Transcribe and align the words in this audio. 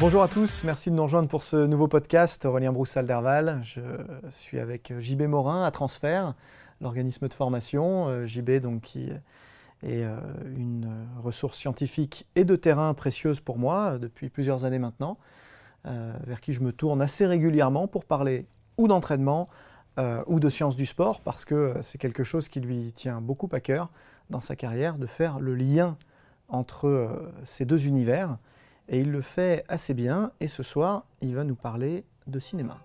Bonjour 0.00 0.22
à 0.22 0.28
tous, 0.28 0.62
merci 0.62 0.90
de 0.90 0.94
nous 0.94 1.02
rejoindre 1.02 1.28
pour 1.28 1.42
ce 1.42 1.56
nouveau 1.56 1.88
podcast. 1.88 2.44
Aurélien 2.44 2.70
Broussal-Derval, 2.70 3.60
je 3.64 3.80
suis 4.30 4.60
avec 4.60 4.92
JB 4.96 5.22
Morin 5.22 5.64
à 5.64 5.72
Transfert, 5.72 6.34
l'organisme 6.80 7.26
de 7.26 7.34
formation. 7.34 8.06
Euh, 8.06 8.24
JB 8.24 8.60
donc, 8.60 8.82
qui 8.82 9.10
est 9.82 10.04
euh, 10.04 10.16
une 10.56 10.88
ressource 11.20 11.58
scientifique 11.58 12.28
et 12.36 12.44
de 12.44 12.54
terrain 12.54 12.94
précieuse 12.94 13.40
pour 13.40 13.58
moi 13.58 13.94
euh, 13.94 13.98
depuis 13.98 14.28
plusieurs 14.28 14.64
années 14.64 14.78
maintenant, 14.78 15.18
vers 15.84 16.40
qui 16.42 16.52
je 16.52 16.60
me 16.60 16.70
tourne 16.70 17.02
assez 17.02 17.26
régulièrement 17.26 17.88
pour 17.88 18.04
parler 18.04 18.46
ou 18.76 18.86
d'entraînement 18.86 19.48
ou 20.26 20.38
de 20.38 20.50
sciences 20.50 20.76
du 20.76 20.86
sport, 20.86 21.22
parce 21.22 21.44
que 21.44 21.74
c'est 21.82 21.98
quelque 21.98 22.24
chose 22.24 22.48
qui 22.48 22.60
lui 22.60 22.92
tient 22.94 23.20
beaucoup 23.20 23.48
à 23.52 23.60
cœur 23.60 23.90
dans 24.28 24.42
sa 24.42 24.54
carrière, 24.54 24.96
de 24.96 25.06
faire 25.06 25.40
le 25.40 25.54
lien 25.54 25.96
entre 26.48 27.32
ces 27.44 27.64
deux 27.64 27.86
univers. 27.86 28.36
Et 28.88 29.00
il 29.00 29.10
le 29.12 29.20
fait 29.20 29.64
assez 29.68 29.94
bien. 29.94 30.32
Et 30.40 30.48
ce 30.48 30.62
soir, 30.62 31.04
il 31.20 31.34
va 31.34 31.44
nous 31.44 31.54
parler 31.54 32.04
de 32.26 32.38
cinéma. 32.38 32.78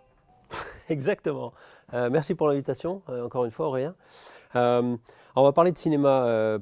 Exactement. 0.90 1.53
Euh, 1.94 2.09
merci 2.09 2.36
pour 2.36 2.47
l'invitation, 2.47 3.02
euh, 3.09 3.25
encore 3.25 3.46
une 3.46 3.52
fois, 3.52 3.68
Aurélien. 3.68 3.96
Euh, 4.56 4.97
on 5.36 5.44
va 5.44 5.52
parler 5.53 5.72
de 5.72 5.78
cinéma 5.78 6.59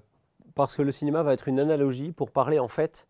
parce 0.56 0.76
que 0.76 0.82
le 0.82 0.92
cinéma 0.92 1.24
va 1.24 1.34
être 1.34 1.48
une 1.48 1.60
analogie 1.60 2.12
pour 2.12 2.32
parler 2.32 2.60
en 2.60 2.68
fait 2.70 3.08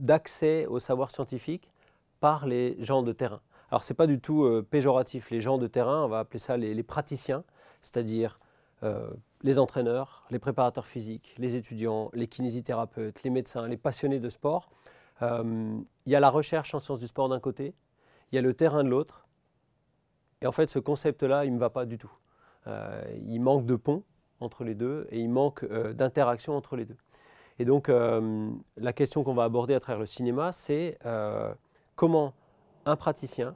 d'accès 0.00 0.66
au 0.66 0.78
savoir 0.78 1.10
scientifique 1.10 1.70
par 2.20 2.46
les 2.46 2.76
gens 2.82 3.02
de 3.02 3.12
terrain. 3.12 3.40
Alors 3.70 3.84
ce 3.84 3.92
n'est 3.92 3.96
pas 3.96 4.06
du 4.06 4.20
tout 4.20 4.48
péjoratif, 4.70 5.30
les 5.30 5.42
gens 5.42 5.58
de 5.58 5.66
terrain, 5.66 6.04
on 6.04 6.08
va 6.08 6.20
appeler 6.20 6.38
ça 6.38 6.56
les 6.56 6.82
praticiens, 6.82 7.44
c'est-à-dire 7.82 8.38
les 9.44 9.58
entraîneurs, 9.58 10.24
les 10.30 10.38
préparateurs 10.38 10.86
physiques, 10.86 11.34
les 11.38 11.54
étudiants, 11.54 12.10
les 12.14 12.26
kinésithérapeutes, 12.26 13.22
les 13.22 13.30
médecins, 13.30 13.68
les 13.68 13.76
passionnés 13.76 14.18
de 14.18 14.30
sport. 14.30 14.68
Euh, 15.20 15.78
il 16.06 16.12
y 16.12 16.16
a 16.16 16.20
la 16.20 16.30
recherche 16.30 16.74
en 16.74 16.80
sciences 16.80 16.98
du 16.98 17.06
sport 17.06 17.28
d'un 17.28 17.40
côté, 17.40 17.74
il 18.32 18.36
y 18.36 18.38
a 18.38 18.42
le 18.42 18.54
terrain 18.54 18.82
de 18.82 18.88
l'autre. 18.88 19.28
Et 20.40 20.46
en 20.46 20.52
fait, 20.52 20.70
ce 20.70 20.78
concept-là, 20.78 21.44
il 21.44 21.50
ne 21.50 21.56
me 21.56 21.60
va 21.60 21.68
pas 21.68 21.84
du 21.84 21.98
tout. 21.98 22.10
Euh, 22.66 23.04
il 23.26 23.40
manque 23.40 23.66
de 23.66 23.76
pont 23.76 24.02
entre 24.40 24.64
les 24.64 24.74
deux 24.74 25.06
et 25.10 25.20
il 25.20 25.28
manque 25.28 25.62
euh, 25.64 25.92
d'interaction 25.92 26.56
entre 26.56 26.74
les 26.74 26.86
deux. 26.86 26.96
Et 27.58 27.66
donc, 27.66 27.88
la 27.88 28.92
question 28.92 29.22
qu'on 29.22 29.34
va 29.34 29.44
aborder 29.44 29.74
à 29.74 29.80
travers 29.80 30.00
le 30.00 30.06
cinéma, 30.06 30.50
c'est 30.50 30.98
comment 31.94 32.34
un 32.84 32.96
praticien 32.96 33.54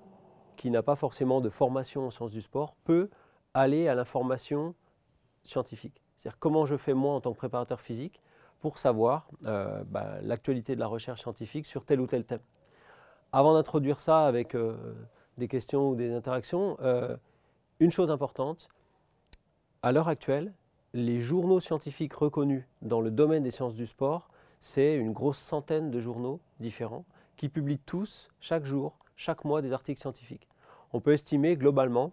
qui 0.57 0.71
n'a 0.71 0.85
pas 0.85 0.95
forcément 0.95 1.41
de 1.41 1.51
formation 1.51 2.07
en 2.07 2.11
sciences 2.11 2.31
du 2.31 2.41
sport 2.41 2.77
peut 2.85 3.11
aller 3.55 3.89
à 3.89 3.97
l'information 3.97 4.77
scientifique. 5.45 6.03
C'est-à-dire 6.17 6.39
comment 6.39 6.67
je 6.67 6.77
fais 6.77 6.95
moi 6.95 7.15
en 7.15 7.21
tant 7.21 7.33
que 7.33 7.39
préparateur 7.39 7.81
physique 7.81 8.21
pour 8.61 8.79
savoir 8.79 9.29
euh, 9.47 9.83
bah, 9.85 10.19
l'actualité 10.23 10.75
de 10.75 10.81
la 10.81 10.87
recherche 10.87 11.23
scientifique 11.23 11.67
sur 11.67 11.85
tel 11.85 12.01
ou 12.01 12.07
tel 12.07 12.25
thème. 12.25 12.41
Avant 13.33 13.55
d'introduire 13.55 14.01
ça 14.01 14.27
avec 14.27 14.55
euh, 14.55 14.77
des 15.37 15.49
questions 15.49 15.91
ou 15.91 15.95
des 15.95 16.13
interactions, 16.13 16.77
euh, 16.81 17.17
une 17.79 17.91
chose 17.91 18.11
importante, 18.11 18.69
à 19.83 19.93
l'heure 19.93 20.09
actuelle, 20.09 20.53
les 20.93 21.21
journaux 21.21 21.61
scientifiques 21.61 22.15
reconnus 22.15 22.65
dans 22.83 23.01
le 23.01 23.11
domaine 23.11 23.45
des 23.45 23.51
sciences 23.53 23.75
du 23.75 23.87
sport, 23.87 24.29
c'est 24.59 24.97
une 24.97 25.13
grosse 25.13 25.39
centaine 25.39 25.91
de 25.91 26.01
journaux 26.01 26.41
différents 26.59 27.05
qui 27.37 27.49
publient 27.49 27.79
tous, 27.79 28.29
chaque 28.41 28.65
jour, 28.65 28.99
chaque 29.15 29.45
mois, 29.45 29.63
des 29.63 29.73
articles 29.73 30.01
scientifiques. 30.01 30.49
On 30.93 31.01
peut 31.01 31.13
estimer 31.13 31.57
globalement 31.57 32.13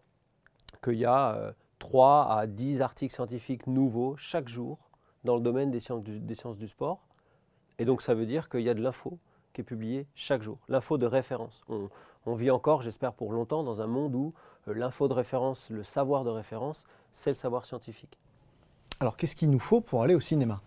qu'il 0.84 1.00
y 1.00 1.06
a 1.06 1.56
3 1.86 2.32
à 2.32 2.48
10 2.48 2.82
articles 2.82 3.14
scientifiques 3.14 3.68
nouveaux 3.68 4.16
chaque 4.18 4.48
jour 4.48 4.80
dans 5.24 5.36
le 5.36 5.42
domaine 5.42 5.70
des 5.70 5.80
sciences 5.80 6.02
du, 6.02 6.20
des 6.20 6.34
sciences 6.34 6.58
du 6.58 6.68
sport. 6.68 7.06
Et 7.78 7.86
donc 7.86 8.02
ça 8.02 8.16
veut 8.16 8.26
dire 8.26 8.50
qu'il 8.50 8.62
y 8.62 8.70
a 8.70 8.74
de 8.74 8.82
l'info 8.82 9.20
qui 9.54 9.62
est 9.62 9.64
publiée 9.64 10.08
chaque 10.16 10.42
jour, 10.42 10.58
l'info 10.68 10.98
de 10.98 11.06
référence. 11.06 11.64
On, 11.70 12.34
vit 12.34 12.50
encore, 12.50 12.82
j'espère 12.82 13.14
pour 13.14 13.32
longtemps, 13.32 13.62
dans 13.62 13.82
un 13.82 13.88
monde 13.88 14.16
où 14.16 14.34
euh, 14.68 14.74
l'info 14.74 15.08
de 15.08 15.14
référence, 15.14 15.70
le 15.70 15.84
savoir 15.84 16.24
de 16.24 16.32
référence, 16.32 16.88
c'est 17.12 17.30
le 17.30 17.36
savoir 17.36 17.66
scientifique. 17.66 18.18
Alors 19.00 19.16
qu'est-ce 19.16 19.36
qu'il 19.36 19.52
nous 19.52 19.60
faut 19.60 19.80
pour 19.80 20.02
aller 20.02 20.16
au 20.16 20.20
cinéma? 20.20 20.62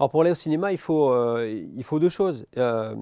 Alors 0.00 0.10
pour 0.10 0.22
aller 0.22 0.32
au 0.32 0.40
cinéma, 0.42 0.72
il 0.72 0.78
faut, 0.78 1.12
euh, 1.12 1.48
il 1.48 1.84
faut 1.84 2.00
deux 2.00 2.08
choses. 2.08 2.44
Euh, 2.56 2.96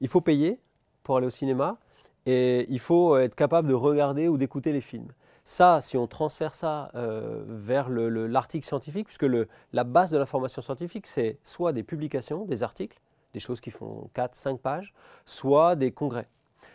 il 0.00 0.08
faut 0.08 0.20
payer 0.20 0.58
pour 1.04 1.18
aller 1.18 1.26
au 1.28 1.30
cinéma 1.30 1.78
et 2.26 2.66
il 2.68 2.80
faut 2.80 3.16
être 3.16 3.36
capable 3.36 3.68
de 3.68 3.74
regarder 3.74 4.26
ou 4.26 4.36
d'écouter 4.36 4.72
les 4.72 4.80
films. 4.80 5.12
Ça, 5.50 5.80
si 5.80 5.96
on 5.96 6.06
transfère 6.06 6.52
ça 6.52 6.90
euh, 6.94 7.42
vers 7.46 7.88
l'article 7.88 8.66
scientifique, 8.66 9.06
puisque 9.06 9.26
la 9.72 9.84
base 9.84 10.10
de 10.10 10.18
l'information 10.18 10.60
scientifique, 10.60 11.06
c'est 11.06 11.38
soit 11.42 11.72
des 11.72 11.82
publications, 11.82 12.44
des 12.44 12.62
articles, 12.62 13.00
des 13.32 13.40
choses 13.40 13.62
qui 13.62 13.70
font 13.70 14.10
4, 14.12 14.34
5 14.34 14.60
pages, 14.60 14.92
soit 15.24 15.74
des 15.74 15.90
congrès. 15.90 16.28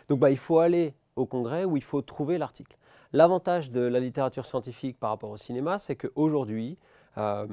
Donc 0.08 0.18
bah, 0.18 0.32
il 0.32 0.36
faut 0.36 0.58
aller 0.58 0.92
au 1.14 1.24
congrès 1.24 1.64
où 1.64 1.76
il 1.76 1.84
faut 1.84 2.02
trouver 2.02 2.36
l'article. 2.36 2.76
L'avantage 3.12 3.70
de 3.70 3.80
la 3.80 4.00
littérature 4.00 4.44
scientifique 4.44 4.98
par 4.98 5.10
rapport 5.10 5.30
au 5.30 5.36
cinéma, 5.36 5.78
c'est 5.78 5.94
qu'aujourd'hui, 5.94 6.76
euh, 7.16 7.46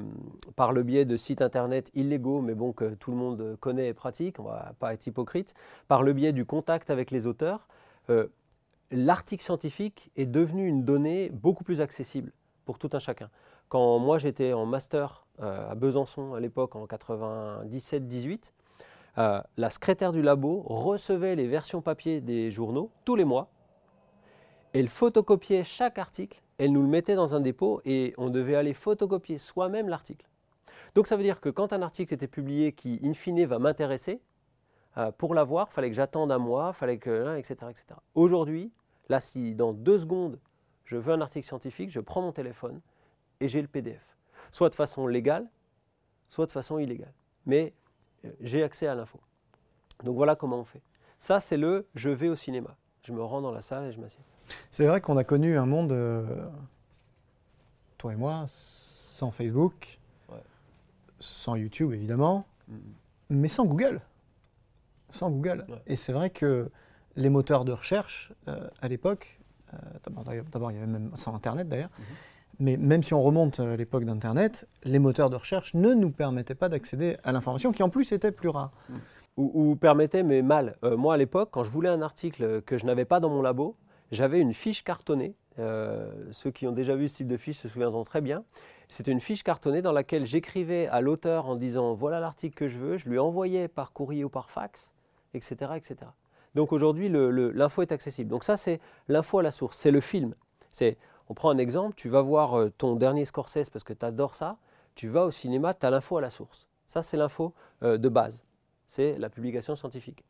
par 0.56 0.72
le 0.72 0.82
biais 0.82 1.04
de 1.04 1.16
sites 1.16 1.40
internet 1.40 1.92
illégaux, 1.94 2.40
mais 2.40 2.56
bon, 2.56 2.72
que 2.72 2.94
tout 2.94 3.12
le 3.12 3.16
monde 3.16 3.56
connaît 3.60 3.86
et 3.86 3.94
pratique, 3.94 4.40
on 4.40 4.42
ne 4.42 4.48
va 4.48 4.72
pas 4.80 4.92
être 4.92 5.06
hypocrite, 5.06 5.54
par 5.86 6.02
le 6.02 6.14
biais 6.14 6.32
du 6.32 6.44
contact 6.44 6.90
avec 6.90 7.12
les 7.12 7.28
auteurs, 7.28 7.68
euh, 8.10 8.26
l'article 8.92 9.42
scientifique 9.42 10.10
est 10.16 10.26
devenu 10.26 10.66
une 10.66 10.84
donnée 10.84 11.30
beaucoup 11.30 11.64
plus 11.64 11.80
accessible 11.80 12.32
pour 12.64 12.78
tout 12.78 12.90
un 12.92 12.98
chacun. 12.98 13.30
Quand 13.68 13.98
moi 13.98 14.18
j'étais 14.18 14.52
en 14.52 14.66
master 14.66 15.26
euh, 15.40 15.70
à 15.70 15.74
Besançon 15.74 16.34
à 16.34 16.40
l'époque 16.40 16.76
en 16.76 16.86
97-18, 16.86 18.52
euh, 19.18 19.40
la 19.56 19.70
secrétaire 19.70 20.12
du 20.12 20.22
labo 20.22 20.62
recevait 20.66 21.36
les 21.36 21.46
versions 21.46 21.82
papier 21.82 22.20
des 22.20 22.50
journaux 22.50 22.90
tous 23.04 23.16
les 23.16 23.24
mois. 23.24 23.50
Elle 24.72 24.88
photocopiait 24.88 25.64
chaque 25.64 25.98
article, 25.98 26.42
elle 26.58 26.72
nous 26.72 26.82
le 26.82 26.88
mettait 26.88 27.14
dans 27.14 27.34
un 27.34 27.40
dépôt 27.40 27.80
et 27.84 28.14
on 28.18 28.30
devait 28.30 28.54
aller 28.54 28.74
photocopier 28.74 29.38
soi-même 29.38 29.88
l'article. 29.88 30.26
Donc 30.94 31.06
ça 31.06 31.16
veut 31.16 31.22
dire 31.22 31.40
que 31.40 31.48
quand 31.48 31.72
un 31.72 31.82
article 31.82 32.12
était 32.14 32.26
publié 32.26 32.72
qui, 32.72 33.00
in 33.02 33.14
fine, 33.14 33.44
va 33.46 33.58
m'intéresser, 33.58 34.20
euh, 34.98 35.10
pour 35.10 35.34
l'avoir, 35.34 35.68
il 35.70 35.74
fallait 35.74 35.90
que 35.90 35.96
j'attende 35.96 36.30
un 36.32 36.38
mois, 36.38 36.72
fallait 36.72 36.98
que, 36.98 37.36
etc. 37.38 37.56
etc. 37.70 37.84
Aujourd'hui, 38.14 38.70
Là, 39.08 39.20
si 39.20 39.54
dans 39.54 39.72
deux 39.72 39.98
secondes, 39.98 40.38
je 40.84 40.96
veux 40.96 41.12
un 41.12 41.20
article 41.20 41.46
scientifique, 41.46 41.90
je 41.90 42.00
prends 42.00 42.22
mon 42.22 42.32
téléphone 42.32 42.80
et 43.40 43.48
j'ai 43.48 43.62
le 43.62 43.68
PDF. 43.68 44.02
Soit 44.50 44.70
de 44.70 44.74
façon 44.74 45.06
légale, 45.06 45.48
soit 46.28 46.46
de 46.46 46.52
façon 46.52 46.78
illégale. 46.78 47.12
Mais 47.46 47.72
euh, 48.24 48.30
j'ai 48.40 48.62
accès 48.62 48.86
à 48.86 48.94
l'info. 48.94 49.18
Donc 50.04 50.16
voilà 50.16 50.36
comment 50.36 50.58
on 50.58 50.64
fait. 50.64 50.82
Ça, 51.18 51.40
c'est 51.40 51.56
le 51.56 51.86
je 51.94 52.10
vais 52.10 52.28
au 52.28 52.34
cinéma. 52.34 52.76
Je 53.02 53.12
me 53.12 53.22
rends 53.22 53.40
dans 53.40 53.52
la 53.52 53.60
salle 53.60 53.84
et 53.84 53.92
je 53.92 54.00
m'assieds. 54.00 54.22
C'est 54.70 54.86
vrai 54.86 55.00
qu'on 55.00 55.16
a 55.16 55.24
connu 55.24 55.56
un 55.56 55.66
monde, 55.66 55.92
euh, 55.92 56.46
toi 57.98 58.12
et 58.12 58.16
moi, 58.16 58.44
sans 58.48 59.30
Facebook, 59.30 59.98
sans 61.22 61.56
YouTube 61.56 61.92
évidemment, 61.92 62.44
mm. 62.68 62.76
mais 63.30 63.48
sans 63.48 63.64
Google. 63.64 64.00
Sans 65.10 65.30
Google. 65.30 65.66
Et 65.86 65.96
c'est 65.96 66.12
vrai 66.12 66.30
que 66.30 66.70
les 67.16 67.30
moteurs 67.30 67.64
de 67.64 67.72
recherche 67.72 68.32
euh, 68.48 68.68
à 68.80 68.88
l'époque, 68.88 69.38
d'abord 70.04 70.70
il 70.70 70.74
y 70.74 70.78
avait 70.78 70.86
même 70.86 71.10
sans 71.16 71.34
Internet 71.34 71.68
d'ailleurs, 71.68 71.88
mm-hmm. 71.88 72.32
Mais 72.58 72.76
même 72.76 73.02
si 73.02 73.14
on 73.14 73.22
remonte 73.22 73.60
à 73.60 73.76
l'époque 73.76 74.04
d'Internet, 74.04 74.68
les 74.84 74.98
moteurs 74.98 75.30
de 75.30 75.36
recherche 75.36 75.74
ne 75.74 75.94
nous 75.94 76.10
permettaient 76.10 76.54
pas 76.54 76.68
d'accéder 76.68 77.16
à 77.24 77.32
l'information, 77.32 77.72
qui 77.72 77.82
en 77.82 77.88
plus 77.88 78.12
était 78.12 78.30
plus 78.30 78.48
rare. 78.48 78.70
Ou, 79.38 79.76
permettaient, 79.76 80.22
mais 80.22 80.42
mal. 80.42 80.76
Euh, 80.84 80.96
moi, 80.96 81.14
à 81.14 81.16
l'époque, 81.16 81.48
quand 81.50 81.64
je 81.64 81.70
voulais 81.70 81.88
un 81.88 82.02
article 82.02 82.60
que 82.62 82.76
je 82.76 82.84
n'avais 82.84 83.06
pas 83.06 83.18
dans 83.18 83.30
mon 83.30 83.40
labo, 83.40 83.76
j'avais 84.10 84.38
une 84.38 84.52
fiche 84.52 84.84
cartonnée. 84.84 85.34
Euh, 85.58 86.12
ceux 86.32 86.50
qui 86.50 86.66
ont 86.66 86.72
déjà 86.72 86.94
vu 86.94 87.08
ce 87.08 87.16
type 87.16 87.28
de 87.28 87.38
fiche 87.38 87.56
se 87.56 87.68
souviendront 87.68 88.04
très 88.04 88.20
bien. 88.20 88.44
C'était 88.88 89.10
une 89.10 89.20
fiche 89.20 89.42
cartonnée 89.42 89.80
dans 89.80 89.92
laquelle 89.92 90.26
j'écrivais 90.26 90.86
à 90.88 91.00
l'auteur 91.00 91.46
en 91.46 91.56
disant 91.56 91.94
voilà 91.94 92.20
l'article 92.20 92.54
que 92.54 92.68
je 92.68 92.76
veux, 92.76 92.96
je 92.98 93.08
lui 93.08 93.18
envoyais 93.18 93.68
par 93.68 93.92
courrier 93.92 94.22
ou 94.22 94.28
par 94.28 94.50
fax, 94.50 94.92
etc. 95.32 95.72
etc. 95.76 96.10
Donc 96.54 96.72
aujourd'hui, 96.72 97.08
l'info 97.08 97.82
est 97.82 97.92
accessible. 97.92 98.30
Donc 98.30 98.44
ça, 98.44 98.56
c'est 98.56 98.80
l'info 99.08 99.38
à 99.38 99.42
la 99.42 99.50
source, 99.50 99.76
c'est 99.76 99.90
le 99.90 100.00
film. 100.00 100.34
C'est 100.70 100.98
on 101.28 101.34
prend 101.34 101.50
un 101.50 101.58
exemple, 101.58 101.94
tu 101.96 102.08
vas 102.08 102.20
voir 102.20 102.58
euh, 102.58 102.70
ton 102.76 102.96
dernier 102.96 103.24
Scorsese 103.24 103.70
parce 103.70 103.84
que 103.84 103.92
tu 103.92 104.04
adores 104.04 104.34
ça, 104.34 104.58
tu 104.94 105.08
vas 105.08 105.24
au 105.24 105.30
cinéma, 105.30 105.72
tu 105.72 105.86
as 105.86 105.90
l'info 105.90 106.18
à 106.18 106.20
la 106.20 106.30
source. 106.30 106.66
Ça, 106.86 107.00
c'est 107.00 107.16
l'info 107.16 107.54
euh, 107.82 107.96
de 107.96 108.08
base. 108.08 108.44
C'est 108.86 109.16
la 109.18 109.30
publication 109.30 109.74
scientifique. 109.74 110.24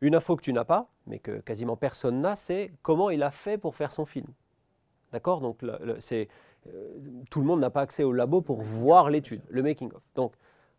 Une 0.00 0.14
info 0.14 0.36
que 0.36 0.42
tu 0.42 0.54
n'as 0.54 0.64
pas, 0.64 0.88
mais 1.06 1.18
que 1.18 1.40
quasiment 1.40 1.76
personne 1.76 2.22
n'a, 2.22 2.36
c'est 2.36 2.72
comment 2.82 3.10
il 3.10 3.22
a 3.22 3.30
fait 3.30 3.58
pour 3.58 3.76
faire 3.76 3.92
son 3.92 4.06
film. 4.06 4.28
D'accord? 5.12 5.42
Donc, 5.42 5.58
c'est, 5.98 6.28
euh, 6.68 6.98
tout 7.28 7.40
le 7.40 7.46
monde 7.46 7.60
n'a 7.60 7.68
pas 7.68 7.82
accès 7.82 8.04
au 8.04 8.12
labo 8.12 8.40
pour 8.40 8.62
voir 8.62 9.10
l'étude, 9.10 9.42
le 9.50 9.62
making-of. 9.62 10.02
Donc, 10.14 10.32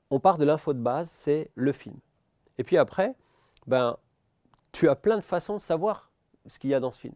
on 0.09 0.19
part 0.19 0.39
de 0.39 0.45
l'info 0.45 0.73
de 0.73 0.79
base, 0.79 1.09
c'est 1.09 1.51
le 1.53 1.71
film. 1.71 1.97
Et 2.57 2.63
puis 2.63 2.77
après, 2.77 3.13
ben, 3.67 3.97
tu 4.71 4.89
as 4.89 4.95
plein 4.95 5.17
de 5.17 5.23
façons 5.23 5.55
de 5.55 5.61
savoir 5.61 6.11
ce 6.47 6.59
qu'il 6.59 6.69
y 6.69 6.73
a 6.73 6.79
dans 6.79 6.91
ce 6.91 6.99
film. 6.99 7.15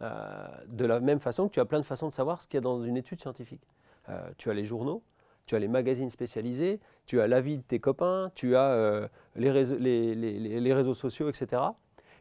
Euh, 0.00 0.46
de 0.66 0.84
la 0.84 1.00
même 1.00 1.18
façon 1.18 1.48
que 1.48 1.54
tu 1.54 1.60
as 1.60 1.64
plein 1.64 1.80
de 1.80 1.84
façons 1.84 2.08
de 2.08 2.12
savoir 2.12 2.40
ce 2.40 2.46
qu'il 2.46 2.56
y 2.56 2.58
a 2.58 2.62
dans 2.62 2.80
une 2.80 2.96
étude 2.96 3.20
scientifique. 3.20 3.66
Euh, 4.08 4.30
tu 4.36 4.50
as 4.50 4.54
les 4.54 4.64
journaux, 4.64 5.02
tu 5.46 5.56
as 5.56 5.58
les 5.58 5.68
magazines 5.68 6.08
spécialisés, 6.08 6.80
tu 7.06 7.20
as 7.20 7.26
l'avis 7.26 7.58
de 7.58 7.62
tes 7.62 7.80
copains, 7.80 8.30
tu 8.34 8.54
as 8.54 8.70
euh, 8.70 9.08
les, 9.34 9.50
réseaux, 9.50 9.76
les, 9.78 10.72
réseaux, 10.72 10.94
sociaux, 10.94 11.28
etc. 11.28 11.62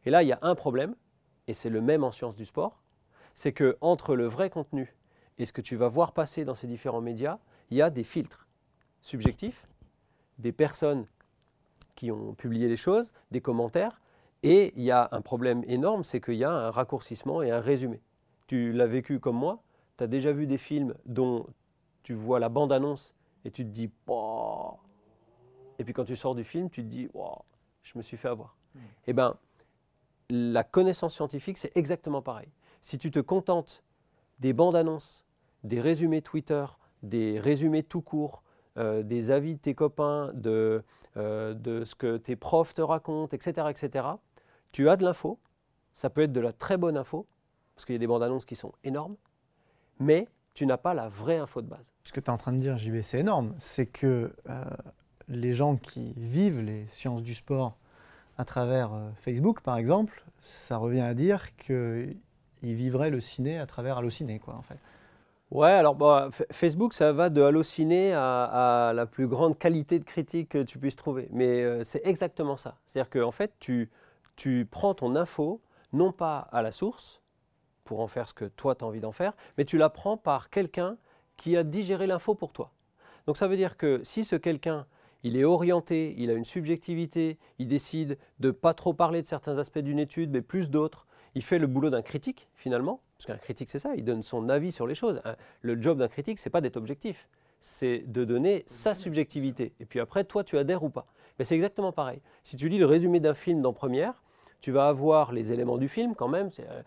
Et 0.06 0.10
là, 0.10 0.24
il 0.24 0.28
y 0.28 0.31
a 0.31 0.40
un 0.42 0.56
problème, 0.56 0.96
et 1.48 1.54
c'est 1.54 1.69
le 1.69 1.81
même 1.81 2.04
en 2.04 2.12
sciences 2.12 2.36
du 2.36 2.46
sport, 2.46 2.81
c'est 3.34 3.54
que 3.54 3.78
entre 3.81 4.16
le 4.16 4.25
vrai 4.25 4.50
contenu 4.50 4.96
et 5.38 5.46
ce 5.46 5.54
que 5.54 5.62
tu 5.62 5.75
vas 5.75 5.88
voir 5.88 6.14
passer 6.14 6.46
dans 6.46 6.56
ces 6.56 6.68
différents 6.68 7.02
médias, 7.02 7.38
il 7.69 7.78
y 7.78 7.81
a 7.81 7.92
des 7.92 8.04
filtres 8.04 8.48
subjectifs, 9.02 9.68
des 10.40 10.52
personnes 10.52 11.06
qui 11.96 12.12
ont 12.12 12.34
publié 12.34 12.68
les 12.68 12.75
choses, 12.75 13.12
des 13.31 13.42
commentaires, 13.42 14.02
et 14.50 14.72
il 14.78 14.84
y 14.84 14.92
a 14.92 15.10
un 15.12 15.20
problème 15.20 15.66
énorme, 15.68 16.06
c'est 16.06 16.22
qu'il 16.22 16.36
y 16.36 16.46
a 16.46 16.50
un 16.50 16.72
raccourcissement 16.72 17.42
et 17.42 17.52
un 17.52 17.60
résumé. 17.60 18.00
Tu 18.48 18.72
l'as 18.72 18.88
vécu 18.88 19.20
comme 19.20 19.36
moi, 19.36 19.62
tu 19.98 20.06
as 20.06 20.08
déjà 20.08 20.32
vu 20.32 20.48
des 20.48 20.58
films 20.58 20.96
dont 21.06 21.48
tu 22.02 22.14
vois 22.14 22.40
la 22.40 22.48
bande-annonce 22.48 23.14
et 23.44 23.52
tu 23.52 23.66
te 23.66 23.70
dis, 23.70 23.92
oh. 24.08 24.76
et 25.80 25.84
puis 25.84 25.94
quand 25.94 26.06
tu 26.06 26.16
sors 26.16 26.34
du 26.34 26.46
film, 26.46 26.70
tu 26.70 26.82
te 26.82 26.88
dis, 26.88 27.10
oh, 27.14 27.40
je 27.84 27.98
me 27.98 28.02
suis 28.02 28.16
fait 28.16 28.30
avoir. 28.30 28.56
Hmm. 28.74 28.80
Eh 29.08 29.12
bien, 29.12 29.36
la 30.30 30.64
connaissance 30.64 31.14
scientifique, 31.14 31.58
c'est 31.58 31.76
exactement 31.76 32.22
pareil. 32.22 32.48
Si 32.82 32.98
tu 32.98 33.12
te 33.12 33.20
contentes 33.20 33.84
des 34.40 34.54
bandes-annonces, 34.54 35.26
des 35.66 35.82
résumés 35.82 36.22
Twitter, 36.22 36.66
des 37.04 37.38
résumés 37.38 37.84
tout 37.84 38.02
court, 38.02 38.44
euh, 38.78 39.04
des 39.04 39.30
avis 39.30 39.56
de 39.56 39.60
tes 39.60 39.76
copains, 39.76 40.32
de, 40.36 40.84
euh, 41.18 41.54
de 41.54 41.84
ce 41.84 41.96
que 41.96 42.16
tes 42.16 42.38
profs 42.38 42.76
te 42.76 42.82
racontent, 42.82 43.36
etc., 43.36 43.68
etc., 43.70 44.08
tu 44.72 44.90
as 44.90 44.96
de 44.96 45.04
l'info, 45.04 45.40
ça 45.94 46.10
peut 46.10 46.22
être 46.22 46.34
de 46.34 46.42
la 46.42 46.54
très 46.54 46.78
bonne 46.78 46.98
info, 46.98 47.25
parce 47.75 47.86
qu'il 47.86 47.94
y 47.94 47.98
a 47.98 48.00
des 48.00 48.08
bandes 48.08 48.24
annonces 48.24 48.46
qui 48.46 48.56
sont 48.56 48.72
énormes, 48.84 49.16
mais 50.00 50.28
tu 50.54 50.66
n'as 50.66 50.78
pas 50.78 50.94
la 50.94 51.08
vraie 51.08 51.38
info 51.38 51.62
de 51.62 51.68
base. 51.68 51.92
Ce 52.04 52.12
que 52.12 52.19
tu 52.19 52.25
es 52.25 52.30
en 52.30 52.38
train 52.38 52.54
de 52.54 52.58
dire, 52.58 52.78
JB, 52.78 53.02
c'est 53.02 53.19
énorme. 53.19 53.54
C'est 53.60 53.86
que 53.86 54.34
euh, 54.50 54.64
les 55.28 55.54
gens 55.54 55.75
qui 55.75 56.14
vivent 56.18 56.62
les 56.62 56.88
sciences 56.90 57.22
du 57.22 57.36
sport 57.36 57.78
à 58.38 58.46
travers 58.46 58.94
euh, 58.94 59.10
Facebook, 59.22 59.62
par 59.62 59.78
exemple, 59.78 60.24
ça 60.42 60.78
revient 60.78 61.02
à 61.02 61.14
dire 61.14 61.56
qu'ils 61.58 62.18
vivraient 62.64 63.12
le 63.12 63.22
ciné 63.22 63.60
à 63.60 63.68
travers 63.68 64.00
Allociné, 64.00 64.40
quoi, 64.40 64.56
en 64.56 64.64
fait. 64.64 64.80
Ouais, 65.52 65.69
alors 65.69 65.96
bah, 65.96 66.30
Facebook, 66.52 66.94
ça 66.94 67.14
va 67.14 67.30
de 67.30 67.42
Allociné 67.42 68.14
à, 68.14 68.90
à, 68.90 68.94
la 68.94 69.06
plus 69.06 69.28
grande 69.28 69.58
qualité 69.58 70.00
de 70.00 70.04
critique 70.04 70.50
que 70.50 70.64
tu 70.64 70.80
puisses 70.80 70.96
trouver. 70.96 71.30
Mais 71.31 71.64
euh, 71.64 71.84
c'est 71.84 72.06
exactement 72.06 72.58
ça. 72.58 72.75
C'est-à-dire 72.86 73.10
qu'en 73.10 73.28
en 73.28 73.31
fait, 73.31 73.54
tu, 73.60 73.90
tu 74.38 74.66
prends 74.69 74.94
ton 74.94 75.18
info, 75.18 75.62
non 75.92 76.13
pas 76.13 76.38
à 76.38 76.62
la 76.62 76.72
source, 76.72 77.22
pour 77.84 78.00
en 78.00 78.07
faire 78.07 78.30
ce 78.30 78.34
que 78.34 78.45
toi 78.45 78.75
tu 78.75 78.86
as 78.86 78.88
envie 78.88 79.01
d'en 79.01 79.12
faire, 79.12 79.34
mais 79.57 79.66
tu 79.66 79.78
la 79.78 79.89
prends 79.89 80.16
par 80.16 80.50
quelqu'un 80.50 80.98
qui 81.36 81.57
a 81.57 81.63
digéré 81.63 82.07
l'info 82.07 82.36
pour 82.36 82.54
toi. 82.54 82.72
Donc 83.25 83.36
ça 83.36 83.48
veut 83.48 83.57
dire 83.57 83.75
que 83.75 84.01
si 84.04 84.24
ce 84.24 84.36
quelqu'un, 84.38 84.86
il 85.24 85.36
est 85.36 85.44
orienté, 85.44 86.16
il 86.18 86.30
a 86.30 86.34
une 86.34 86.45
subjectivité, 86.45 87.38
il 87.60 87.68
décide 87.68 88.18
de 88.39 88.51
pas 88.51 88.74
trop 88.74 88.94
parler 88.94 89.22
de 89.22 89.28
certains 89.28 89.57
aspects 89.57 89.80
d'une 89.80 90.00
étude, 90.00 90.31
mais 90.31 90.42
plus 90.42 90.69
d'autres, 90.69 91.07
il 91.36 91.44
fait 91.44 91.60
le 91.60 91.68
boulot 91.68 91.90
d'un 91.90 92.01
critique 92.01 92.50
finalement, 92.56 93.00
parce 93.18 93.25
qu'un 93.25 93.38
critique 93.38 93.69
c'est 93.69 93.80
ça, 93.80 93.95
il 93.95 94.06
donne 94.06 94.24
son 94.24 94.50
avis 94.50 94.72
sur 94.72 94.88
les 94.88 94.95
choses. 94.95 95.22
Le 95.62 95.81
job 95.81 95.98
d'un 95.98 96.07
critique, 96.07 96.40
c'est 96.40 96.50
pas 96.50 96.62
d'être 96.62 96.78
objectif, 96.78 97.28
c'est 97.60 98.04
de 98.07 98.24
donner 98.24 98.63
sa 98.68 98.94
subjectivité. 98.94 99.74
Et 99.80 99.86
puis 99.86 100.00
après, 100.00 100.24
toi, 100.24 100.44
tu 100.44 100.57
adhères 100.57 100.83
ou 100.83 100.90
pas. 100.90 101.07
Mais 101.40 101.45
c'est 101.45 101.56
exactement 101.56 101.92
pareil. 101.92 102.22
Si 102.44 102.56
tu 102.56 102.69
lis 102.69 102.78
le 102.78 102.86
résumé 102.86 103.19
d'un 103.19 103.33
film 103.33 103.62
dans 103.62 103.74
Première, 103.74 104.24
tu 104.62 104.71
vas 104.71 104.88
avoir 104.88 105.31
les 105.31 105.54
éléments 105.54 105.77
du 105.77 105.88
film 105.88 106.15
quand 106.15 106.27
même. 106.27 106.50
Euh, 106.59 106.81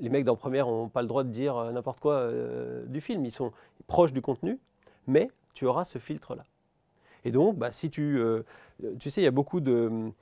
les 0.00 0.08
mecs 0.08 0.24
dans 0.24 0.36
Première 0.36 0.66
n'ont 0.66 0.88
pas 0.88 1.02
le 1.02 1.08
droit 1.08 1.24
de 1.24 1.30
dire 1.30 1.56
euh, 1.56 1.72
n'importe 1.72 2.00
quoi 2.00 2.14
euh, 2.14 2.84
du 2.86 3.00
film, 3.00 3.24
ils 3.24 3.32
sont 3.32 3.52
proches 3.86 4.12
du 4.12 4.22
contenu, 4.22 4.58
mais 5.06 5.30
tu 5.54 5.66
auras 5.66 5.84
ce 5.84 5.98
filtre-là. 5.98 6.44
Et 7.24 7.32
donc, 7.32 7.56
bah, 7.56 7.70
si 7.70 7.88
tu, 7.88 8.20
tu 8.98 9.08
sais, 9.08 9.22
il 9.22 9.24
y 9.24 9.26
a 9.26 9.30
beaucoup 9.30 9.60
de, 9.60 10.12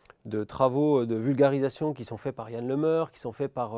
travaux 0.46 1.04
de 1.04 1.16
vulgarisation 1.16 1.94
qui 1.94 2.04
sont 2.04 2.16
faits 2.16 2.36
par 2.36 2.48
Yann 2.48 2.68
Lemeur, 2.68 3.10
qui 3.10 3.18
sont 3.18 3.32
faits 3.32 3.52
par 3.52 3.72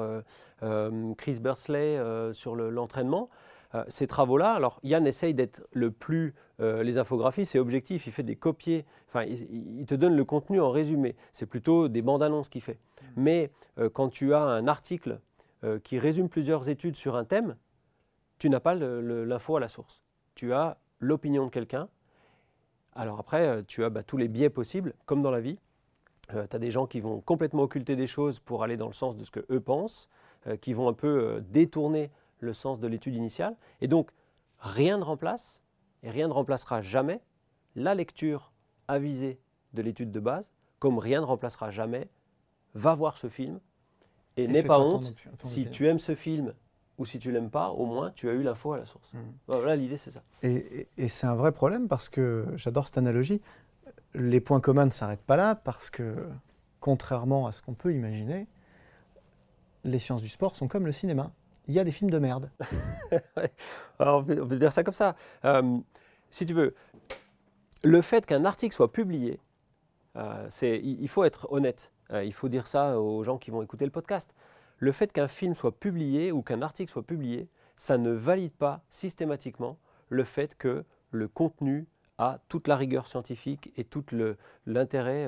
Chris 1.16 1.38
Bursley 1.40 1.98
sur 2.34 2.54
l'entraînement. 2.54 3.30
Euh, 3.74 3.84
ces 3.88 4.06
travaux-là, 4.06 4.52
alors 4.52 4.78
Yann 4.82 5.06
essaye 5.06 5.34
d'être 5.34 5.66
le 5.72 5.90
plus, 5.90 6.34
euh, 6.60 6.82
les 6.82 6.98
infographies, 6.98 7.44
c'est 7.44 7.58
objectif, 7.58 8.06
il 8.06 8.12
fait 8.12 8.22
des 8.22 8.36
copiés, 8.36 8.84
enfin 9.08 9.24
il, 9.24 9.84
te 9.86 9.94
donne 9.94 10.14
le 10.14 10.24
contenu 10.24 10.60
en 10.60 10.70
résumé, 10.70 11.16
c'est 11.32 11.46
plutôt 11.46 11.88
des 11.88 12.02
bandes 12.02 12.22
annonces 12.22 12.48
qu'il 12.48 12.62
fait. 12.62 12.78
Mmh. 12.78 13.06
Mais 13.16 13.50
euh, 13.78 13.90
quand 13.90 14.08
tu 14.08 14.34
as 14.34 14.42
un 14.42 14.66
article 14.66 15.20
qui 15.82 15.98
résume 15.98 16.28
plusieurs 16.28 16.68
études 16.68 16.94
sur 16.94 17.16
un 17.16 17.24
thème, 17.24 17.56
tu 18.36 18.50
n'as 18.50 18.60
pas 18.60 18.74
l'info 18.74 19.56
à 19.56 19.60
la 19.60 19.68
source. 19.68 20.02
Tu 20.34 20.52
as 20.52 20.76
l'opinion 21.00 21.46
de 21.46 21.50
quelqu'un. 21.50 21.88
Alors 22.94 23.18
après, 23.18 23.64
tu 23.64 23.82
as 23.82 23.88
bah, 23.88 24.02
tous 24.02 24.18
les 24.18 24.28
biais 24.28 24.50
possibles, 24.50 24.92
comme 25.06 25.22
dans 25.22 25.30
la 25.30 25.40
vie. 25.40 25.58
tu 26.28 26.36
as 26.36 26.58
des 26.58 26.70
gens 26.70 26.86
qui 26.86 27.00
vont 27.00 27.22
complètement 27.22 27.62
occulter 27.62 27.96
des 27.96 28.06
choses 28.06 28.40
pour 28.40 28.62
aller 28.62 28.76
dans 28.76 28.88
le 28.88 28.92
sens 28.92 29.16
de 29.16 29.24
ce 29.24 29.30
qu'eux 29.30 29.60
pensent, 29.60 30.10
qui 30.60 30.74
vont 30.74 30.86
un 30.86 30.92
peu 30.92 31.42
détourner 31.48 32.10
le 32.40 32.52
sens 32.52 32.80
de 32.80 32.86
l'étude 32.86 33.14
initiale. 33.14 33.56
Et 33.80 33.88
donc, 33.88 34.10
rien 34.58 34.98
ne 34.98 35.04
remplace, 35.04 35.62
et 36.02 36.10
rien 36.10 36.28
ne 36.28 36.32
remplacera 36.32 36.82
jamais, 36.82 37.20
la 37.76 37.94
lecture 37.94 38.52
avisée 38.88 39.38
de 39.72 39.82
l'étude 39.82 40.10
de 40.10 40.20
base, 40.20 40.52
comme 40.78 40.98
rien 40.98 41.20
ne 41.20 41.26
remplacera 41.26 41.70
jamais, 41.70 42.08
va 42.74 42.94
voir 42.94 43.16
ce 43.16 43.28
film, 43.28 43.60
et, 44.36 44.48
n'aie 44.48 44.62
pas 44.62 44.78
honte, 44.78 45.14
si 45.42 45.66
tu 45.70 45.86
aimes 45.86 45.98
ce 45.98 46.14
film 46.14 46.54
ou 46.98 47.04
si 47.04 47.18
tu 47.18 47.30
l'aimes 47.32 47.50
pas, 47.50 47.70
au 47.70 47.86
moins 47.86 48.10
tu 48.12 48.28
as 48.28 48.32
eu 48.32 48.42
l'info 48.42 48.72
à 48.72 48.78
la 48.78 48.84
source. 48.84 49.12
Mmh. 49.12 49.18
Voilà, 49.46 49.76
l'idée 49.76 49.96
c'est 49.96 50.10
ça. 50.10 50.22
Et, 50.42 50.88
c'est 51.08 51.26
un 51.26 51.34
vrai 51.34 51.52
problème 51.52 51.88
parce 51.88 52.08
que 52.08 52.46
j'adore 52.56 52.86
cette 52.86 52.98
analogie. 52.98 53.40
Les 54.14 54.40
points 54.40 54.60
communs 54.60 54.86
ne 54.86 54.90
s'arrêtent 54.90 55.24
pas 55.24 55.36
là 55.36 55.54
parce 55.54 55.90
que, 55.90 56.28
contrairement 56.80 57.46
à 57.46 57.52
ce 57.52 57.62
qu'on 57.62 57.74
peut 57.74 57.92
imaginer, 57.92 58.46
les 59.84 59.98
sciences 59.98 60.22
du 60.22 60.28
sport 60.28 60.56
sont 60.56 60.68
comme 60.68 60.86
le 60.86 60.92
cinéma 60.92 61.32
il 61.66 61.74
y 61.74 61.78
a 61.78 61.84
des 61.84 61.92
films 61.92 62.10
de 62.10 62.18
merde. 62.18 62.50
on, 63.98 64.24
peut, 64.24 64.56
dire 64.56 64.72
ça 64.72 64.84
comme 64.84 64.94
ça. 64.94 65.16
Euh, 65.44 65.78
si 66.30 66.46
tu 66.46 66.54
veux, 66.54 66.74
le 67.82 68.00
fait 68.02 68.26
qu'un 68.26 68.44
article 68.44 68.74
soit 68.74 68.92
publié, 68.92 69.40
euh, 70.16 70.48
il 70.62 71.08
faut 71.08 71.24
être 71.24 71.50
honnête. 71.50 71.90
Euh, 72.12 72.24
il 72.24 72.32
faut 72.32 72.48
dire 72.48 72.66
ça 72.66 73.00
aux 73.00 73.22
gens 73.24 73.38
qui 73.38 73.50
vont 73.50 73.62
écouter 73.62 73.84
le 73.84 73.90
podcast. 73.90 74.34
le 74.78 74.92
fait 74.92 75.12
qu'un 75.12 75.28
film 75.28 75.54
soit 75.54 75.78
publié 75.78 76.32
ou 76.32 76.42
qu'un 76.42 76.60
article 76.60 76.90
soit 76.90 77.06
publié, 77.06 77.48
ça 77.76 77.96
ne 77.96 78.10
valide 78.10 78.52
pas 78.52 78.82
systématiquement 78.90 79.78
le 80.10 80.24
fait 80.24 80.56
que 80.56 80.84
le 81.10 81.28
contenu 81.28 81.86
a 82.18 82.38
toute 82.48 82.68
la 82.68 82.76
rigueur 82.76 83.06
scientifique 83.06 83.72
et 83.76 83.84
tout 83.84 84.04
l'intérêt 84.66 85.26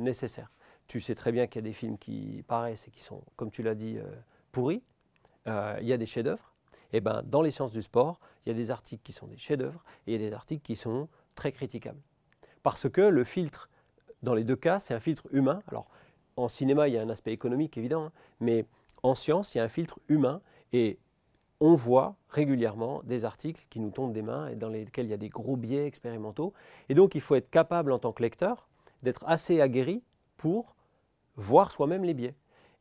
nécessaire. 0.00 0.50
Tu 0.88 1.00
sais 1.00 1.14
très 1.14 1.32
bien 1.32 1.46
qu'il 1.46 1.62
y 1.62 1.64
a 1.64 1.68
des 1.68 1.72
films 1.72 1.96
qui 1.96 2.42
paraissent 2.48 2.88
et 2.88 2.90
qui 2.90 3.02
sont, 3.02 3.22
comme 3.36 3.50
tu 3.50 3.62
l'as 3.62 3.74
dit, 3.74 3.98
pourris. 4.52 4.82
Euh, 5.48 5.76
il 5.80 5.86
y 5.86 5.92
a 5.92 5.96
des 5.96 6.06
chefs-d'œuvre. 6.06 6.52
Et 6.92 7.00
ben, 7.00 7.22
dans 7.24 7.42
les 7.42 7.50
sciences 7.50 7.72
du 7.72 7.82
sport, 7.82 8.20
il 8.44 8.50
y 8.50 8.52
a 8.52 8.54
des 8.54 8.70
articles 8.70 9.02
qui 9.02 9.12
sont 9.12 9.26
des 9.26 9.36
chefs-d'œuvre 9.36 9.82
et 10.06 10.14
il 10.14 10.20
y 10.20 10.26
a 10.26 10.28
des 10.30 10.34
articles 10.34 10.62
qui 10.62 10.76
sont 10.76 11.08
très 11.34 11.52
critiquables. 11.52 12.00
Parce 12.62 12.88
que 12.88 13.00
le 13.00 13.24
filtre, 13.24 13.68
dans 14.22 14.34
les 14.34 14.44
deux 14.44 14.56
cas, 14.56 14.78
c'est 14.78 14.94
un 14.94 15.00
filtre 15.00 15.26
humain. 15.30 15.62
Alors, 15.68 15.88
en 16.36 16.48
cinéma, 16.48 16.88
il 16.88 16.94
y 16.94 16.98
a 16.98 17.02
un 17.02 17.08
aspect 17.08 17.32
économique 17.32 17.76
évident, 17.76 18.06
hein, 18.06 18.12
mais 18.40 18.66
en 19.02 19.14
science, 19.14 19.54
il 19.54 19.58
y 19.58 19.60
a 19.60 19.64
un 19.64 19.68
filtre 19.68 20.00
humain. 20.08 20.40
Et 20.72 20.98
on 21.60 21.74
voit 21.74 22.16
régulièrement 22.28 23.02
des 23.04 23.24
articles 23.24 23.66
qui 23.70 23.80
nous 23.80 23.90
tombent 23.90 24.12
des 24.12 24.22
mains 24.22 24.48
et 24.48 24.54
dans 24.54 24.68
lesquels 24.68 25.06
il 25.06 25.10
y 25.10 25.14
a 25.14 25.18
des 25.18 25.28
gros 25.28 25.56
biais 25.56 25.86
expérimentaux. 25.86 26.52
Et 26.88 26.94
donc, 26.94 27.14
il 27.14 27.20
faut 27.20 27.34
être 27.34 27.50
capable, 27.50 27.92
en 27.92 27.98
tant 27.98 28.12
que 28.12 28.22
lecteur, 28.22 28.68
d'être 29.02 29.24
assez 29.26 29.60
aguerri 29.60 30.02
pour 30.36 30.74
voir 31.36 31.70
soi-même 31.70 32.04
les 32.04 32.14
biais. 32.14 32.34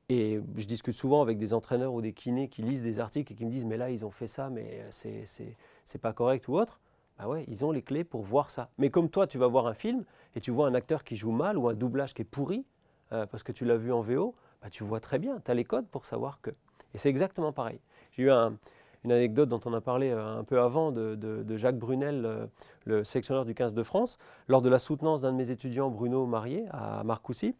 Et 0.09 0.39
je 0.55 0.65
discute 0.65 0.93
souvent 0.93 1.21
avec 1.21 1.37
des 1.37 1.53
entraîneurs 1.53 1.93
ou 1.93 2.01
des 2.01 2.13
kinés 2.13 2.47
qui 2.47 2.61
lisent 2.61 2.83
des 2.83 3.01
articles 3.01 3.33
et 3.33 3.35
qui 3.35 3.45
me 3.45 3.51
disent 3.51 3.65
Mais 3.65 3.75
là, 3.75 3.89
ils 3.89 4.05
ont 4.05 4.11
fait 4.11 4.27
ça, 4.27 4.49
mais 4.49 4.85
c'est 4.89 6.01
pas 6.01 6.13
correct 6.13 6.47
ou 6.47 6.57
autre. 6.57 6.79
Bah 7.17 7.27
ouais, 7.27 7.45
ils 7.47 7.65
ont 7.65 7.71
les 7.71 7.81
clés 7.81 8.03
pour 8.03 8.21
voir 8.21 8.49
ça. 8.49 8.69
Mais 8.77 8.89
comme 8.89 9.09
toi, 9.09 9.27
tu 9.27 9.37
vas 9.37 9.47
voir 9.47 9.67
un 9.67 9.73
film 9.73 10.03
et 10.35 10.39
tu 10.39 10.51
vois 10.51 10.67
un 10.67 10.75
acteur 10.75 11.03
qui 11.03 11.15
joue 11.15 11.31
mal 11.31 11.57
ou 11.57 11.67
un 11.67 11.73
doublage 11.73 12.13
qui 12.13 12.21
est 12.21 12.25
pourri, 12.25 12.63
euh, 13.11 13.25
parce 13.25 13.43
que 13.43 13.51
tu 13.51 13.65
l'as 13.65 13.77
vu 13.77 13.91
en 13.91 14.01
VO, 14.01 14.35
bah 14.61 14.69
tu 14.69 14.83
vois 14.83 14.99
très 14.99 15.17
bien, 15.17 15.41
tu 15.43 15.49
as 15.49 15.53
les 15.55 15.63
codes 15.65 15.87
pour 15.87 16.05
savoir 16.05 16.39
que. 16.41 16.51
Et 16.93 16.97
c'est 16.97 17.09
exactement 17.09 17.51
pareil. 17.51 17.79
J'ai 18.11 18.23
eu 18.23 18.29
une 18.29 19.11
anecdote 19.11 19.49
dont 19.49 19.59
on 19.65 19.73
a 19.73 19.81
parlé 19.81 20.11
euh, 20.11 20.39
un 20.39 20.43
peu 20.43 20.61
avant 20.61 20.91
de, 20.91 21.57
Jacques 21.57 21.79
Brunel, 21.79 22.25
euh, 22.25 22.45
le 22.85 23.03
sectionneur 23.03 23.45
du 23.45 23.55
15 23.55 23.73
de 23.73 23.83
France. 23.83 24.19
Lors 24.47 24.61
de 24.61 24.69
la 24.69 24.79
soutenance 24.79 25.21
d'un 25.21 25.31
de 25.31 25.37
mes 25.37 25.49
étudiants, 25.49 25.89
Bruno 25.89 26.25
Marié, 26.27 26.65
à 26.71 27.03
Marcoussis, 27.03 27.55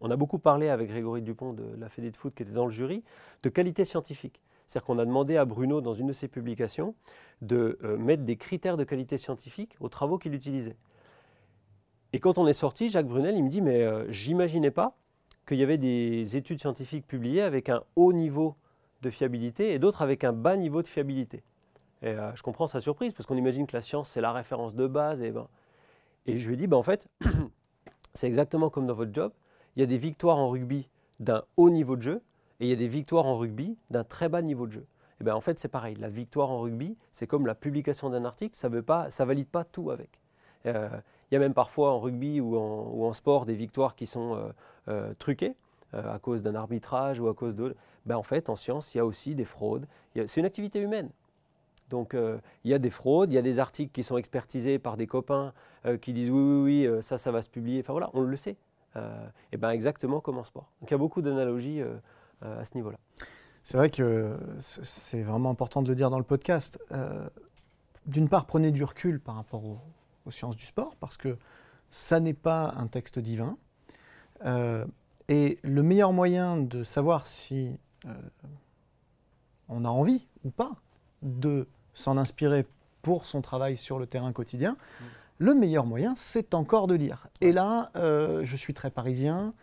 on 0.00 0.10
a 0.10 0.16
beaucoup 0.16 0.38
parlé 0.38 0.68
avec 0.68 0.88
Grégory 0.88 1.22
Dupont 1.22 1.52
de 1.52 1.64
la 1.78 1.88
Fédé 1.88 2.10
de 2.10 2.16
foot 2.16 2.34
qui 2.34 2.42
était 2.42 2.52
dans 2.52 2.64
le 2.64 2.70
jury, 2.70 3.02
de 3.42 3.48
qualité 3.48 3.84
scientifique. 3.84 4.40
C'est-à-dire 4.66 4.86
qu'on 4.86 4.98
a 4.98 5.04
demandé 5.04 5.36
à 5.36 5.44
Bruno, 5.44 5.80
dans 5.80 5.94
une 5.94 6.08
de 6.08 6.12
ses 6.12 6.28
publications, 6.28 6.94
de 7.42 7.78
euh, 7.82 7.98
mettre 7.98 8.22
des 8.22 8.36
critères 8.36 8.76
de 8.76 8.84
qualité 8.84 9.18
scientifique 9.18 9.76
aux 9.80 9.88
travaux 9.88 10.18
qu'il 10.18 10.34
utilisait. 10.34 10.76
Et 12.12 12.20
quand 12.20 12.38
on 12.38 12.46
est 12.46 12.52
sorti, 12.52 12.88
Jacques 12.88 13.06
Brunel, 13.06 13.36
il 13.36 13.44
me 13.44 13.48
dit, 13.48 13.60
mais 13.60 13.86
j'imaginais 14.10 14.72
pas 14.72 14.96
qu'il 15.46 15.58
y 15.58 15.62
avait 15.62 15.78
des 15.78 16.36
études 16.36 16.60
scientifiques 16.60 17.06
publiées 17.06 17.42
avec 17.42 17.68
un 17.68 17.82
haut 17.96 18.12
niveau 18.12 18.56
de 19.02 19.10
fiabilité 19.10 19.72
et 19.72 19.78
d'autres 19.78 20.02
avec 20.02 20.24
un 20.24 20.32
bas 20.32 20.56
niveau 20.56 20.82
de 20.82 20.86
fiabilité. 20.86 21.42
Et 22.02 22.08
euh, 22.08 22.34
je 22.34 22.42
comprends 22.42 22.66
sa 22.66 22.80
surprise 22.80 23.12
parce 23.12 23.26
qu'on 23.26 23.36
imagine 23.36 23.66
que 23.66 23.76
la 23.76 23.82
science 23.82 24.08
c'est 24.08 24.20
la 24.20 24.32
référence 24.32 24.74
de 24.74 24.86
base. 24.86 25.22
Et, 25.22 25.30
ben, 25.30 25.48
et 26.26 26.38
je 26.38 26.46
lui 26.46 26.54
ai 26.54 26.56
dit, 26.56 26.66
ben, 26.66 26.76
en 26.76 26.82
fait, 26.82 27.08
c'est 28.14 28.26
exactement 28.26 28.70
comme 28.70 28.86
dans 28.86 28.94
votre 28.94 29.12
job. 29.12 29.32
Il 29.76 29.80
y 29.80 29.82
a 29.82 29.86
des 29.86 29.96
victoires 29.96 30.38
en 30.38 30.48
rugby 30.48 30.88
d'un 31.18 31.42
haut 31.56 31.70
niveau 31.70 31.96
de 31.96 32.02
jeu 32.02 32.22
et 32.60 32.66
il 32.66 32.68
y 32.68 32.72
a 32.72 32.76
des 32.76 32.88
victoires 32.88 33.26
en 33.26 33.36
rugby 33.36 33.76
d'un 33.90 34.04
très 34.04 34.28
bas 34.28 34.42
niveau 34.42 34.66
de 34.66 34.72
jeu. 34.72 34.86
Et 35.20 35.24
ben, 35.24 35.34
en 35.34 35.40
fait, 35.40 35.58
c'est 35.58 35.68
pareil. 35.68 35.96
La 35.96 36.08
victoire 36.08 36.50
en 36.50 36.60
rugby, 36.60 36.96
c'est 37.12 37.26
comme 37.26 37.46
la 37.46 37.54
publication 37.54 38.10
d'un 38.10 38.24
article, 38.24 38.56
ça 38.56 38.68
ne 38.68 39.24
valide 39.26 39.48
pas 39.48 39.64
tout 39.64 39.90
avec. 39.90 40.08
Euh, 40.66 40.88
il 41.30 41.34
y 41.34 41.36
a 41.36 41.40
même 41.40 41.54
parfois 41.54 41.92
en 41.92 42.00
rugby 42.00 42.40
ou 42.40 42.56
en, 42.56 43.12
sport 43.12 43.46
des 43.46 43.54
victoires 43.54 43.94
qui 43.94 44.06
sont 44.06 44.52
euh, 44.88 45.14
truquées 45.18 45.56
à 45.92 46.18
cause 46.20 46.42
d'un 46.42 46.54
arbitrage 46.54 47.18
ou 47.20 47.28
à 47.28 47.34
cause 47.34 47.54
de 47.54 47.74
ben 48.06 48.16
en 48.16 48.22
fait, 48.22 48.48
en 48.48 48.56
science, 48.56 48.94
il 48.94 48.98
y 48.98 49.00
a 49.00 49.06
aussi 49.06 49.34
des 49.34 49.44
fraudes. 49.44 49.86
C'est 50.14 50.40
une 50.40 50.46
activité 50.46 50.80
humaine. 50.80 51.10
Donc 51.88 52.14
euh, 52.14 52.38
il 52.64 52.70
y 52.70 52.74
a 52.74 52.78
des 52.78 52.90
fraudes, 52.90 53.32
il 53.32 53.36
y 53.36 53.38
a 53.38 53.42
des 53.42 53.58
articles 53.58 53.92
qui 53.92 54.02
sont 54.02 54.16
expertisés 54.16 54.78
par 54.78 54.96
des 54.96 55.06
copains 55.06 55.52
euh, 55.86 55.98
qui 55.98 56.12
disent 56.12 56.30
oui, 56.30 56.40
oui, 56.40 56.62
oui, 56.62 56.86
euh, 56.86 57.02
ça, 57.02 57.18
ça 57.18 57.32
va 57.32 57.42
se 57.42 57.50
publier. 57.50 57.80
Enfin 57.80 57.92
voilà, 57.92 58.10
on 58.14 58.20
le 58.20 58.36
sait. 58.36 58.56
Et 58.96 59.56
ben 59.56 59.70
exactement 59.70 60.20
comme 60.20 60.38
en 60.38 60.44
sport. 60.44 60.70
Donc 60.80 60.90
il 60.90 60.94
y 60.94 60.94
a 60.94 60.98
beaucoup 60.98 61.22
d'analogies 61.22 61.80
à 62.42 62.64
ce 62.64 62.74
niveau-là. 62.74 62.98
C'est 63.62 63.76
vrai 63.76 63.90
que 63.90 64.36
c'est 64.58 65.22
vraiment 65.22 65.50
important 65.50 65.82
de 65.82 65.88
le 65.88 65.94
dire 65.94 66.10
dans 66.10 66.18
le 66.18 66.24
podcast. 66.24 66.78
D'une 68.06 68.28
part, 68.28 68.46
prenez 68.46 68.72
du 68.72 68.82
recul 68.82 69.20
par 69.20 69.36
rapport 69.36 69.62
aux 70.26 70.30
sciences 70.30 70.56
du 70.56 70.64
sport, 70.64 70.96
parce 70.96 71.16
que 71.16 71.36
ça 71.90 72.20
n'est 72.20 72.34
pas 72.34 72.74
un 72.76 72.86
texte 72.86 73.18
divin. 73.18 73.56
et 75.28 75.58
le 75.62 75.82
meilleur 75.82 76.12
moyen 76.12 76.56
de 76.56 76.82
savoir 76.82 77.26
si 77.26 77.78
euh, 78.06 78.14
on 79.68 79.84
a 79.84 79.88
envie 79.88 80.26
ou 80.44 80.50
pas 80.50 80.72
de 81.22 81.68
s'en 81.92 82.16
inspirer 82.16 82.66
pour 83.02 83.26
son 83.26 83.42
travail 83.42 83.76
sur 83.76 83.98
le 83.98 84.06
terrain 84.06 84.32
quotidien, 84.32 84.72
mm. 84.72 85.04
Le 85.40 85.54
meilleur 85.54 85.86
moyen, 85.86 86.14
c'est 86.18 86.52
encore 86.52 86.86
de 86.86 86.94
lire. 86.94 87.26
Et 87.40 87.50
là, 87.50 87.90
euh, 87.96 88.42
je 88.44 88.56
suis 88.56 88.74
très 88.74 88.90
parisien. 88.90 89.54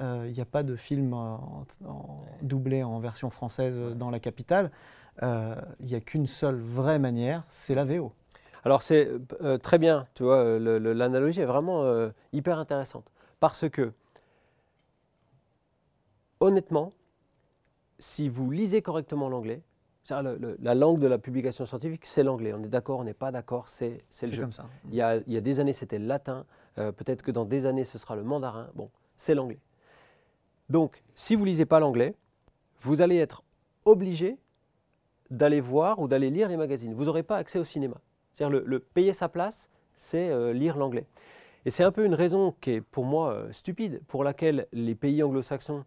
Euh, 0.00 0.26
il 0.28 0.34
n'y 0.34 0.42
a 0.42 0.44
pas 0.44 0.62
de 0.62 0.76
film 0.76 1.16
doublé 2.42 2.82
en 2.82 3.00
version 3.00 3.30
française 3.30 3.74
dans 3.96 4.10
la 4.10 4.20
capitale. 4.20 4.70
Il 5.22 5.86
n'y 5.86 5.94
a 5.94 6.00
qu'une 6.00 6.26
seule 6.26 6.60
vraie 6.60 6.98
manière, 6.98 7.44
c'est 7.48 7.74
la 7.74 7.84
VO. 7.84 8.12
Alors 8.64 8.82
c'est 8.82 9.10
très 9.62 9.78
bien, 9.78 10.06
tu 10.14 10.22
vois, 10.22 10.58
l'analogie 10.58 11.40
est 11.40 11.46
vraiment 11.46 11.84
hyper 12.32 12.58
intéressante. 12.58 13.10
Parce 13.40 13.68
que, 13.68 13.92
honnêtement, 16.40 16.92
si 17.98 18.28
vous 18.28 18.50
lisez 18.50 18.82
correctement 18.82 19.28
l'anglais, 19.28 19.62
la 20.10 20.74
langue 20.74 20.98
de 20.98 21.06
la 21.06 21.18
publication 21.18 21.64
scientifique, 21.64 22.04
c'est 22.04 22.22
l'anglais. 22.22 22.52
On 22.52 22.62
est 22.62 22.68
d'accord, 22.68 22.98
on 22.98 23.04
n'est 23.04 23.14
pas 23.14 23.30
d'accord, 23.30 23.68
c'est 23.68 24.02
le 24.22 24.28
jeu. 24.28 24.42
comme 24.42 24.52
ça. 24.52 24.66
Il 24.88 24.94
y, 24.94 25.02
a, 25.02 25.16
il 25.16 25.32
y 25.32 25.36
a 25.36 25.40
des 25.40 25.60
années, 25.60 25.72
c'était 25.72 25.98
le 25.98 26.06
latin. 26.06 26.44
Euh, 26.78 26.90
peut-être 26.90 27.22
que 27.22 27.30
dans 27.30 27.44
des 27.44 27.66
années, 27.66 27.84
ce 27.84 27.98
sera 27.98 28.16
le 28.16 28.24
mandarin. 28.24 28.68
Bon, 28.74 28.90
c'est 29.16 29.34
l'anglais. 29.34 29.58
Donc, 30.68 31.02
si 31.14 31.34
vous 31.34 31.44
lisez 31.44 31.66
pas 31.66 31.80
l'anglais, 31.80 32.14
vous 32.80 33.00
allez 33.00 33.16
être 33.16 33.42
obligé 33.84 34.38
d'aller 35.30 35.60
voir 35.60 35.98
ou 35.98 36.08
d'aller 36.08 36.30
lire 36.30 36.48
les 36.48 36.56
magazines. 36.56 36.94
Vous 36.94 37.04
n'aurez 37.04 37.22
pas 37.22 37.36
accès 37.36 37.58
au 37.58 37.64
cinéma. 37.64 37.96
C'est-à-dire 38.32 38.62
le, 38.64 38.78
payer 38.80 39.12
sa 39.12 39.28
place, 39.28 39.68
c'est 39.94 40.30
euh, 40.30 40.52
lire 40.52 40.76
l'anglais. 40.76 41.06
Et 41.64 41.70
c'est 41.70 41.84
un 41.84 41.92
peu 41.92 42.04
une 42.04 42.14
raison 42.14 42.54
qui 42.60 42.72
est 42.72 42.80
pour 42.80 43.04
moi 43.04 43.32
euh, 43.32 43.52
stupide, 43.52 44.02
pour 44.08 44.24
laquelle 44.24 44.66
les 44.72 44.94
pays 44.94 45.22
anglo-saxons 45.22 45.84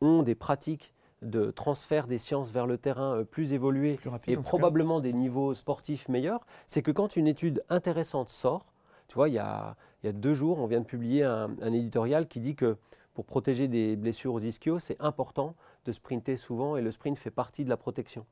ont 0.00 0.22
des 0.22 0.34
pratiques 0.34 0.92
de 1.22 1.50
transfert 1.50 2.06
des 2.06 2.18
sciences 2.18 2.50
vers 2.50 2.66
le 2.66 2.78
terrain 2.78 3.16
euh, 3.16 3.24
plus 3.24 3.52
évolué 3.52 3.98
et 4.26 4.36
probablement 4.36 5.00
des 5.00 5.12
niveaux 5.12 5.54
sportifs 5.54 6.08
meilleurs, 6.08 6.46
c'est 6.66 6.82
que 6.82 6.90
quand 6.90 7.16
une 7.16 7.26
étude 7.26 7.64
intéressante 7.68 8.28
sort, 8.28 8.66
tu 9.08 9.14
vois, 9.14 9.28
il 9.28 9.34
y 9.34 9.38
a, 9.38 9.76
deux 10.04 10.34
jours, 10.34 10.58
on 10.58 10.66
vient 10.66 10.80
de 10.80 10.86
publier 10.86 11.24
un, 11.24 11.56
éditorial 11.72 12.28
qui 12.28 12.40
dit 12.40 12.54
que 12.54 12.76
pour 13.14 13.24
protéger 13.24 13.66
des 13.66 13.96
blessures 13.96 14.34
aux 14.34 14.40
ischios, 14.40 14.78
c'est 14.78 15.00
important 15.00 15.54
de 15.84 15.92
sprinter 15.92 16.36
souvent 16.36 16.76
et 16.76 16.82
le 16.82 16.90
sprint 16.90 17.18
fait 17.18 17.30
partie 17.30 17.64
de 17.64 17.70
la 17.70 17.76
protection. 17.76 18.26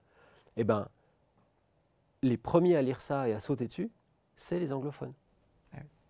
Eh 0.56 0.62
bien, 0.62 0.88
les 2.22 2.36
premiers 2.36 2.76
à 2.76 2.82
lire 2.82 3.00
ça 3.00 3.28
et 3.28 3.32
à 3.32 3.40
sauter 3.40 3.66
dessus, 3.66 3.90
c'est 4.36 4.60
les 4.60 4.72
anglophones. 4.72 5.14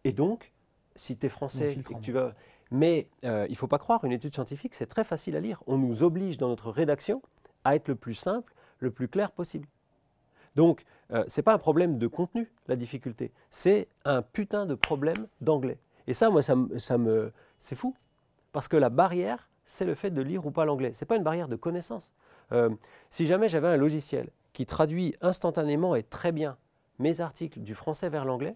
Et 0.05 0.13
donc, 0.13 0.53
si 0.97 1.17
tu 1.17 1.27
es 1.27 1.29
français 1.29 1.73
et 1.73 1.83
que 1.83 1.95
tu 2.01 2.13
vas 2.13 2.35
mais 2.71 3.09
euh, 3.25 3.47
il 3.49 3.53
ne 3.53 3.57
faut 3.57 3.67
pas 3.67 3.79
croire, 3.79 4.05
une 4.05 4.13
étude 4.13 4.35
scientifique, 4.35 4.75
c'est 4.75 4.87
très 4.87 5.05
facile 5.05 5.37
à 5.37 5.41
lire. 5.41 5.63
On 5.67 5.79
nous 5.79 6.03
oblige 6.03 6.39
dans 6.39 6.49
notre 6.49 6.71
rédaction 6.71 7.23
à 7.65 7.77
être 7.77 7.89
le 7.89 7.95
plus 7.95 8.15
simple, 8.15 8.55
le 8.79 8.91
plus 8.91 9.09
clair 9.09 9.31
possible. 9.31 9.67
Donc, 10.57 10.85
euh, 11.13 11.25
ce 11.27 11.41
n'est 11.41 11.43
pas 11.43 11.55
un 11.55 11.59
problème 11.59 11.99
de 11.99 12.07
contenu, 12.07 12.51
la 12.69 12.77
difficulté. 12.77 13.33
C'est 13.51 13.89
un 14.05 14.23
putain 14.23 14.67
de 14.67 14.75
problème 14.75 15.27
d'anglais. 15.41 15.79
Et 16.07 16.13
ça, 16.13 16.31
moi, 16.31 16.43
ça, 16.43 16.55
me, 16.55 17.33
c'est 17.59 17.75
fou. 17.75 17.95
Parce 18.53 18.69
que 18.69 18.77
la 18.77 18.91
barrière, 18.91 19.49
c'est 19.65 19.85
le 19.85 19.95
fait 19.95 20.11
de 20.11 20.23
lire 20.23 20.47
ou 20.47 20.51
pas 20.51 20.65
l'anglais. 20.65 20.93
Ce 20.93 21.05
n'est 21.05 21.07
pas 21.07 21.17
une 21.17 21.23
barrière 21.23 21.49
de 21.49 21.57
connaissance. 21.57 22.13
Euh, 22.53 22.71
si 23.11 23.27
jamais 23.27 23.49
j'avais 23.49 23.69
un 23.69 23.77
logiciel 23.77 24.31
qui 24.53 24.67
traduit 24.67 25.15
instantanément 25.21 25.95
et 25.95 26.03
très 26.03 26.31
bien 26.31 26.57
mes 26.99 27.21
articles 27.21 27.61
du 27.61 27.75
français 27.75 28.09
vers 28.09 28.25
l'anglais, 28.25 28.55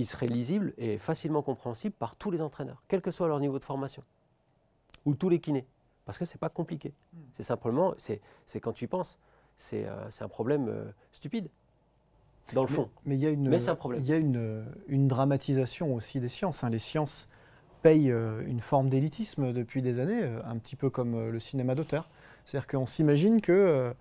il 0.00 0.06
serait 0.06 0.26
lisible 0.26 0.72
et 0.78 0.98
facilement 0.98 1.42
compréhensible 1.42 1.94
par 1.98 2.16
tous 2.16 2.30
les 2.30 2.40
entraîneurs, 2.40 2.82
quel 2.88 3.02
que 3.02 3.10
soit 3.10 3.28
leur 3.28 3.38
niveau 3.38 3.58
de 3.58 3.64
formation, 3.64 4.02
ou 5.04 5.14
tous 5.14 5.28
les 5.28 5.40
kinés, 5.40 5.66
parce 6.06 6.18
que 6.18 6.24
ce 6.24 6.34
n'est 6.34 6.38
pas 6.38 6.48
compliqué. 6.48 6.92
Hmm. 7.12 7.18
C'est 7.34 7.42
simplement, 7.42 7.94
c'est 7.98 8.20
quand 8.60 8.72
tu 8.72 8.84
y 8.84 8.88
penses, 8.88 9.18
c'est 9.56 9.84
euh, 9.86 10.08
un 10.20 10.28
problème 10.28 10.68
euh, 10.68 10.90
stupide, 11.12 11.48
dans 12.54 12.62
le 12.62 12.68
fond. 12.68 12.88
Mais 13.04 13.14
il 13.14 13.20
y 13.20 13.26
a 13.26 13.30
une, 13.30 13.56
c'est 13.58 13.68
un 13.68 13.76
problème. 13.76 14.00
Il 14.02 14.08
y 14.08 14.12
a 14.12 14.16
une, 14.16 14.64
une, 14.88 15.06
dramatisation 15.06 15.94
aussi 15.94 16.18
des 16.18 16.28
sciences. 16.28 16.64
Hein. 16.64 16.70
Les 16.70 16.80
sciences 16.80 17.28
payent 17.82 18.10
euh, 18.10 18.42
une 18.46 18.60
forme 18.60 18.88
d'élitisme 18.88 19.52
depuis 19.52 19.82
des 19.82 20.00
années, 20.00 20.24
un 20.44 20.56
petit 20.56 20.76
peu 20.76 20.90
comme 20.90 21.28
le 21.28 21.40
cinéma 21.40 21.74
d'auteur. 21.74 22.08
C'est-à-dire 22.44 22.66
qu'on 22.66 22.86
s'imagine 22.86 23.40
que 23.40 23.94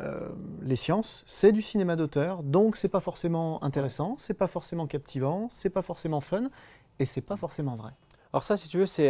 euh, 0.00 0.28
les 0.62 0.76
sciences, 0.76 1.22
c'est 1.26 1.52
du 1.52 1.62
cinéma 1.62 1.96
d'auteur, 1.96 2.42
donc 2.42 2.76
c'est 2.76 2.88
pas 2.88 3.00
forcément 3.00 3.62
intéressant, 3.62 4.16
c'est 4.18 4.34
pas 4.34 4.46
forcément 4.46 4.86
captivant, 4.86 5.48
c'est 5.50 5.70
pas 5.70 5.82
forcément 5.82 6.20
fun, 6.20 6.44
et 6.98 7.04
c'est 7.04 7.20
pas 7.20 7.36
forcément 7.36 7.76
vrai. 7.76 7.92
Alors 8.32 8.44
ça, 8.44 8.56
si 8.56 8.68
tu 8.68 8.78
veux, 8.78 8.86
c'est 8.86 9.08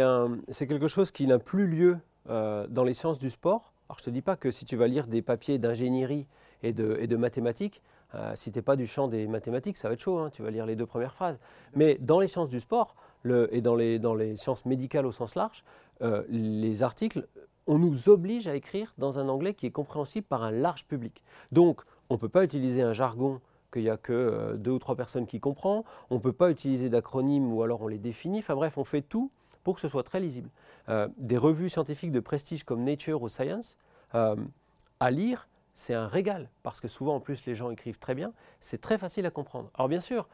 quelque 0.67 0.87
chose 0.87 1.11
qui 1.11 1.27
n'a 1.27 1.39
plus 1.39 1.67
lieu 1.67 1.97
euh, 2.29 2.67
dans 2.67 2.83
les 2.83 2.93
sciences 2.93 3.19
du 3.19 3.29
sport, 3.29 3.71
alors 3.87 3.99
je 3.99 4.05
te 4.05 4.09
dis 4.09 4.21
pas 4.21 4.35
que 4.35 4.51
si 4.51 4.65
tu 4.65 4.75
vas 4.75 4.87
lire 4.87 5.07
des 5.07 5.21
papiers 5.21 5.59
d'ingénierie 5.59 6.27
et 6.63 6.73
de, 6.73 7.15
mathématiques, 7.15 7.81
euh, 8.15 8.33
si 8.35 8.51
tu 8.51 8.57
n'es 8.57 8.63
pas 8.63 8.75
du 8.75 8.87
champ 8.87 9.07
des 9.07 9.27
mathématiques, 9.27 9.77
ça 9.77 9.87
va 9.87 9.93
être 9.93 10.01
chaud, 10.01 10.19
hein, 10.19 10.29
tu 10.31 10.41
vas 10.41 10.51
lire 10.51 10.65
les 10.65 10.75
deux 10.75 10.85
premières 10.85 11.13
phrases. 11.13 11.39
Mais 11.75 11.97
dans 12.01 12.19
les 12.19 12.27
sciences 12.27 12.49
du 12.49 12.59
sport 12.59 12.95
et 13.51 13.61
dans 13.61 13.75
les, 13.75 14.35
sciences 14.35 14.65
médicales 14.65 15.05
au 15.05 15.11
sens 15.11 15.35
large, 15.35 15.63
les 16.29 16.81
articles, 16.81 17.27
on 17.67 17.77
nous 17.77 18.09
oblige 18.09 18.47
à 18.47 18.55
écrire 18.55 18.93
dans 18.97 19.19
un 19.19 19.29
anglais 19.29 19.53
qui 19.53 19.65
est 19.65 19.71
compréhensible 19.71 20.25
par 20.27 20.43
un 20.43 20.51
large 20.51 20.85
public. 20.85 21.23
Donc, 21.51 21.81
on 22.09 22.15
ne 22.15 22.19
peut 22.19 22.29
pas 22.29 22.43
utiliser 22.43 22.81
un 22.81 22.93
jargon 22.93 23.39
qu'il 23.71 23.83
n'y 23.83 23.89
a 23.89 23.97
que 23.97 24.11
euh, 24.11 24.57
deux 24.57 24.71
ou 24.71 24.79
trois 24.79 24.95
personnes 24.95 25.25
qui 25.25 25.39
comprennent, 25.39 25.83
on 26.09 26.15
ne 26.15 26.19
peut 26.19 26.33
pas 26.33 26.51
utiliser 26.51 26.89
d'acronymes 26.89 27.51
ou 27.53 27.63
alors 27.63 27.81
on 27.81 27.87
les 27.87 27.99
définit, 27.99 28.39
enfin 28.39 28.55
bref, 28.55 28.77
on 28.77 28.83
fait 28.83 29.01
tout 29.01 29.31
pour 29.63 29.75
que 29.75 29.81
ce 29.81 29.87
soit 29.87 30.03
très 30.03 30.19
lisible. 30.19 30.49
des 31.19 31.37
revues 31.37 31.69
scientifiques 31.69 32.11
de 32.11 32.19
prestige 32.19 32.63
comme 32.63 32.83
Nature 32.83 33.21
ou 33.21 33.29
Science, 33.29 33.77
à 34.11 35.11
lire, 35.11 35.47
c'est 35.73 35.93
un 35.93 36.07
régal, 36.07 36.49
parce 36.63 36.81
que 36.81 36.87
souvent 36.87 37.15
en 37.15 37.19
plus 37.19 37.45
les 37.45 37.55
gens 37.55 37.71
écrivent 37.71 37.99
très 37.99 38.15
bien, 38.15 38.33
c'est 38.59 38.81
très 38.81 38.97
facile 38.97 39.25
à 39.25 39.31
comprendre. 39.31 39.69
Alors 39.73 39.87
bien 39.87 40.01
sûr, 40.01 40.27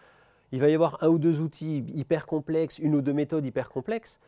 il 0.51 0.59
va 0.59 0.69
y 0.69 0.73
avoir 0.73 1.03
un 1.03 1.07
ou 1.07 1.19
deux 1.19 1.41
outils 1.41 1.85
hyper 1.93 2.25
complexes, 2.25 2.79
une 2.79 2.95
ou 2.95 3.01
deux 3.01 3.13
méthodes 3.13 3.45
hyper 3.45 3.69
complexes, 3.69 4.19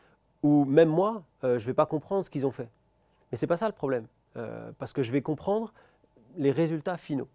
où 0.43 0.65
même 0.65 0.89
moi, 0.89 1.23
euh, 1.43 1.59
je 1.59 1.63
ne 1.63 1.67
vais 1.67 1.73
pas 1.73 1.85
comprendre 1.85 2.23
ce 2.23 2.29
qu'ils 2.29 2.45
ont 2.45 2.51
fait. 2.51 2.69
Mais 3.31 3.37
ce 3.37 3.45
n'est 3.45 3.47
pas 3.47 3.57
ça 3.57 3.67
le 3.67 3.73
problème, 3.73 4.07
euh, 4.37 4.71
parce 4.77 4.93
que 4.93 5.03
je 5.03 5.11
vais 5.11 5.21
comprendre 5.21 5.73
les 6.37 6.51
résultats 6.51 6.97
finaux. 6.97 7.27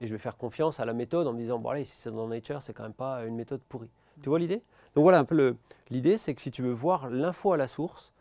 Et 0.00 0.06
je 0.06 0.12
vais 0.12 0.18
faire 0.18 0.36
confiance 0.36 0.78
à 0.80 0.84
la 0.84 0.92
méthode 0.92 1.26
en 1.26 1.32
me 1.32 1.38
disant, 1.38 1.58
bon 1.58 1.70
allez, 1.70 1.84
si 1.84 1.96
c'est 1.96 2.10
dans 2.10 2.28
Nature, 2.28 2.60
c'est 2.62 2.74
quand 2.74 2.82
même 2.82 2.92
pas 2.92 3.24
une 3.24 3.34
méthode 3.34 3.60
pourrie. 3.68 3.90
Tu 4.22 4.28
vois 4.28 4.38
l'idée? 4.38 4.62
Donc 4.94 5.02
voilà 5.02 5.18
un 5.18 5.24
peu 5.24 5.56
l'idée, 5.90 6.16
c'est 6.16 6.34
que 6.34 6.40
si 6.40 6.50
tu 6.50 6.62
veux 6.62 6.72
voir 6.72 7.08
l'info 7.08 7.52
à 7.52 7.56
la 7.56 7.66
source, 7.66 8.12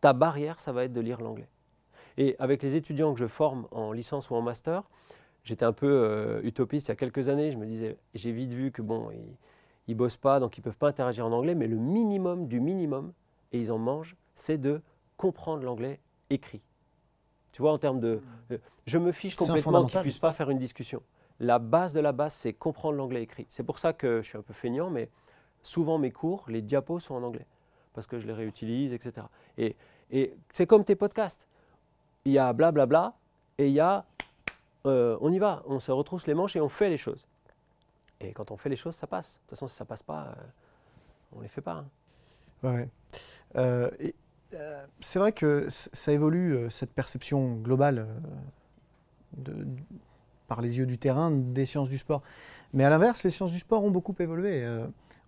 ta 0.00 0.12
barrière, 0.12 0.58
ça 0.58 0.72
va 0.72 0.84
être 0.84 0.92
de 0.92 1.00
lire 1.00 1.20
l'anglais. 1.20 1.48
Et 2.16 2.36
avec 2.38 2.62
les 2.62 2.76
étudiants 2.76 3.14
que 3.14 3.20
je 3.20 3.26
forme 3.26 3.66
en 3.70 3.92
licence 3.92 4.30
ou 4.30 4.34
en 4.34 4.42
master, 4.42 4.82
j'étais 5.44 5.64
un 5.64 5.72
peu 5.72 5.86
euh, 5.86 6.40
utopiste 6.42 6.88
il 6.88 6.90
y 6.90 6.92
a 6.92 6.96
quelques 6.96 7.28
années. 7.28 7.50
Je 7.50 7.58
me 7.58 7.66
disais, 7.66 7.96
j'ai 8.14 8.32
vite 8.32 8.52
vu 8.52 8.72
que 8.72 8.82
bon, 8.82 9.10
ils, 9.10 9.92
ne 9.92 9.94
bossent 9.94 10.16
pas, 10.16 10.40
donc 10.40 10.56
ils 10.58 10.60
peuvent 10.60 10.76
pas 10.76 10.88
interagir 10.88 11.26
en 11.26 11.32
anglais, 11.32 11.54
mais 11.54 11.66
le 11.66 11.76
minimum 11.76 12.46
du 12.46 12.60
minimum, 12.60 13.12
et 13.52 13.58
ils 13.58 13.72
en 13.72 13.78
mangent, 13.78 14.16
c'est 14.34 14.58
de 14.58 14.80
comprendre 15.16 15.62
l'anglais 15.64 16.00
écrit. 16.30 16.62
Tu 17.52 17.62
vois, 17.62 17.72
en 17.72 17.78
termes 17.78 18.00
de, 18.00 18.20
je 18.86 18.98
me 18.98 19.12
fiche 19.12 19.34
complètement 19.36 19.84
qu'ils 19.86 20.00
puissent 20.00 20.18
pas 20.18 20.32
faire 20.32 20.50
une 20.50 20.58
discussion. 20.58 21.02
La 21.40 21.58
base 21.58 21.92
de 21.92 22.00
la 22.00 22.12
base, 22.12 22.34
c'est 22.34 22.52
comprendre 22.52 22.96
l'anglais 22.96 23.22
écrit. 23.22 23.46
C'est 23.48 23.64
pour 23.64 23.78
ça 23.78 23.92
que 23.92 24.20
je 24.22 24.28
suis 24.28 24.38
un 24.38 24.42
peu 24.42 24.52
feignant, 24.52 24.90
mais 24.90 25.10
souvent 25.62 25.98
mes 25.98 26.10
cours, 26.10 26.44
les 26.48 26.62
diapos 26.62 27.00
sont 27.00 27.14
en 27.14 27.22
anglais 27.22 27.46
parce 27.92 28.06
que 28.06 28.18
je 28.18 28.26
les 28.26 28.32
réutilise, 28.32 28.92
etc. 28.92 29.26
Et, 29.58 29.74
et 30.10 30.34
c'est 30.50 30.66
comme 30.66 30.84
tes 30.84 30.94
podcasts 30.94 31.46
il 32.24 32.32
y 32.32 32.38
a 32.38 32.52
blablabla, 32.52 32.86
bla 32.86 33.10
bla, 33.10 33.18
et 33.58 33.68
il 33.68 33.72
y 33.72 33.80
a 33.80 34.04
euh, 34.86 35.18
on 35.20 35.32
y 35.32 35.38
va, 35.38 35.62
on 35.66 35.78
se 35.78 35.92
retrousse 35.92 36.26
les 36.26 36.34
manches 36.34 36.56
et 36.56 36.60
on 36.60 36.68
fait 36.68 36.88
les 36.88 36.96
choses. 36.96 37.26
Et 38.20 38.32
quand 38.32 38.50
on 38.50 38.56
fait 38.56 38.68
les 38.68 38.76
choses, 38.76 38.94
ça 38.94 39.06
passe. 39.06 39.34
De 39.34 39.38
toute 39.40 39.50
façon, 39.50 39.68
si 39.68 39.76
ça 39.76 39.84
passe 39.84 40.02
pas, 40.02 40.28
euh, 40.28 40.42
on 41.32 41.38
ne 41.38 41.42
les 41.42 41.48
fait 41.48 41.60
pas. 41.60 41.84
Hein. 41.84 41.86
Ouais. 42.62 42.88
Euh, 43.56 43.90
c'est 45.00 45.18
vrai 45.18 45.32
que 45.32 45.66
ça 45.68 46.12
évolue, 46.12 46.70
cette 46.70 46.92
perception 46.92 47.56
globale 47.56 48.06
de, 49.36 49.66
par 50.48 50.60
les 50.60 50.78
yeux 50.78 50.86
du 50.86 50.98
terrain 50.98 51.30
des 51.30 51.66
sciences 51.66 51.88
du 51.88 51.98
sport. 51.98 52.22
Mais 52.72 52.84
à 52.84 52.90
l'inverse, 52.90 53.22
les 53.24 53.30
sciences 53.30 53.52
du 53.52 53.58
sport 53.58 53.84
ont 53.84 53.90
beaucoup 53.90 54.14
évolué. 54.18 54.66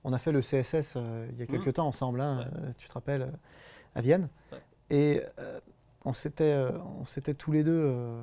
on 0.05 0.13
a 0.13 0.19
fait 0.19 0.33
le 0.33 0.41
CSS 0.41 0.97
il 1.31 1.39
y 1.39 1.43
a 1.43 1.47
quelques 1.47 1.69
mmh. 1.69 1.73
temps 1.73 1.87
ensemble, 1.87 2.21
hein, 2.21 2.49
tu 2.79 2.89
te 2.89 2.95
rappelles, 2.95 3.33
à 3.95 4.01
Vienne. 4.01 4.29
Et 4.91 5.23
on 6.05 6.13
s'était, 6.13 6.45
euh, 6.45 7.35
tous 7.39 7.53
les 7.53 7.65
deux, 7.65 7.73
euh, 7.73 8.23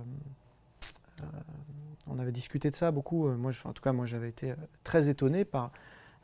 euh, 1.21 1.25
on 2.07 2.19
avait 2.19 2.31
discuté 2.31 2.69
de 2.69 2.75
ça 2.75 2.91
beaucoup. 2.91 3.27
Moi, 3.29 3.51
en 3.65 3.73
tout 3.73 3.81
cas, 3.81 3.93
moi, 3.93 4.05
j'avais 4.05 4.29
été 4.29 4.53
très 4.83 5.09
étonné 5.09 5.45
par 5.45 5.71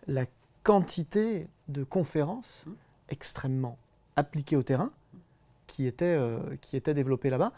la 0.07 0.25
quantité 0.63 1.47
de 1.67 1.83
conférences 1.83 2.63
mmh. 2.65 2.71
extrêmement 3.09 3.77
appliquées 4.15 4.55
au 4.55 4.63
terrain 4.63 4.91
qui 5.67 5.87
étaient, 5.87 6.17
qui 6.61 6.77
étaient 6.77 6.93
développées 6.93 7.29
là-bas. 7.29 7.51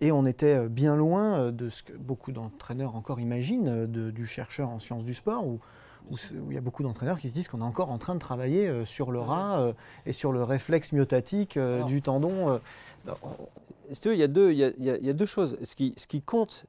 Et 0.00 0.12
on 0.12 0.24
était 0.24 0.68
bien 0.68 0.96
loin 0.96 1.52
de 1.52 1.68
ce 1.68 1.82
que 1.82 1.92
beaucoup 1.92 2.32
d'entraîneurs 2.32 2.96
encore 2.96 3.20
imaginent 3.20 3.86
du 3.86 4.26
chercheur 4.26 4.70
en 4.70 4.78
sciences 4.78 5.04
du 5.04 5.14
sport, 5.14 5.46
où 5.46 5.60
où, 6.08 6.16
il 6.48 6.54
y 6.54 6.58
a 6.58 6.60
beaucoup 6.60 6.82
d'entraîneurs 6.82 7.18
qui 7.18 7.28
se 7.28 7.34
disent 7.34 7.48
qu'on 7.48 7.60
est 7.60 7.64
encore 7.64 7.90
en 7.90 7.98
train 7.98 8.14
de 8.14 8.20
travailler 8.20 8.68
euh, 8.68 8.84
sur 8.84 9.10
le 9.10 9.20
rat 9.20 9.60
euh, 9.60 9.72
et 10.06 10.12
sur 10.12 10.32
le 10.32 10.42
réflexe 10.42 10.92
myotatique 10.92 11.56
euh, 11.56 11.82
du 11.84 12.02
tendon. 12.02 12.60
il 13.06 14.14
y, 14.14 14.22
a 14.22 14.28
deux, 14.28 14.52
il, 14.52 14.58
y 14.58 15.10
a, 15.10 15.12
deux 15.12 15.26
choses. 15.26 15.58
Ce 15.62 15.74
qui, 15.74 15.94
ce 15.96 16.06
qui 16.06 16.20
compte, 16.20 16.66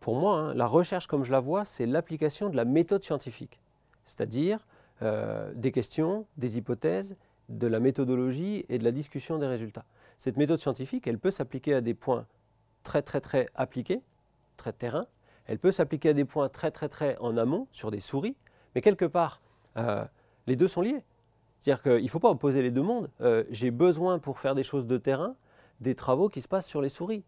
pour 0.00 0.16
moi, 0.16 0.36
hein, 0.36 0.54
la 0.54 0.66
recherche 0.66 1.06
comme 1.06 1.24
je 1.24 1.32
la 1.32 1.40
vois, 1.40 1.64
c'est 1.64 1.86
l'application 1.86 2.48
de 2.48 2.56
la 2.56 2.64
méthode 2.64 3.02
scientifique. 3.02 3.60
C'est-à-dire 4.04 4.66
des 5.54 5.72
questions, 5.72 6.26
des 6.36 6.58
hypothèses, 6.58 7.16
de 7.50 7.66
la 7.66 7.80
méthodologie 7.80 8.64
et 8.68 8.78
de 8.78 8.84
la 8.84 8.92
discussion 8.92 9.38
des 9.38 9.46
résultats. 9.46 9.84
Cette 10.18 10.36
méthode 10.36 10.58
scientifique, 10.58 11.06
elle 11.06 11.18
peut 11.18 11.30
s'appliquer 11.30 11.74
à 11.74 11.80
des 11.80 11.94
points 11.94 12.26
très 12.82 13.02
très 13.02 13.20
très 13.20 13.46
appliqués, 13.54 14.00
très 14.56 14.72
terrain, 14.72 15.06
elle 15.46 15.58
peut 15.58 15.72
s'appliquer 15.72 16.10
à 16.10 16.12
des 16.12 16.24
points 16.24 16.48
très 16.48 16.70
très 16.70 16.88
très 16.88 17.16
en 17.18 17.36
amont, 17.36 17.66
sur 17.72 17.90
des 17.90 18.00
souris, 18.00 18.36
mais 18.74 18.80
quelque 18.80 19.04
part, 19.04 19.40
euh, 19.76 20.04
les 20.46 20.56
deux 20.56 20.68
sont 20.68 20.80
liés. 20.80 21.02
C'est-à-dire 21.58 21.82
qu'il 21.82 22.04
ne 22.04 22.08
faut 22.08 22.20
pas 22.20 22.30
opposer 22.30 22.62
les 22.62 22.70
deux 22.70 22.82
mondes. 22.82 23.10
Euh, 23.20 23.44
j'ai 23.50 23.70
besoin 23.70 24.18
pour 24.18 24.38
faire 24.38 24.54
des 24.54 24.62
choses 24.62 24.86
de 24.86 24.96
terrain 24.96 25.34
des 25.80 25.94
travaux 25.94 26.28
qui 26.28 26.40
se 26.40 26.48
passent 26.48 26.68
sur 26.68 26.80
les 26.80 26.88
souris. 26.88 27.24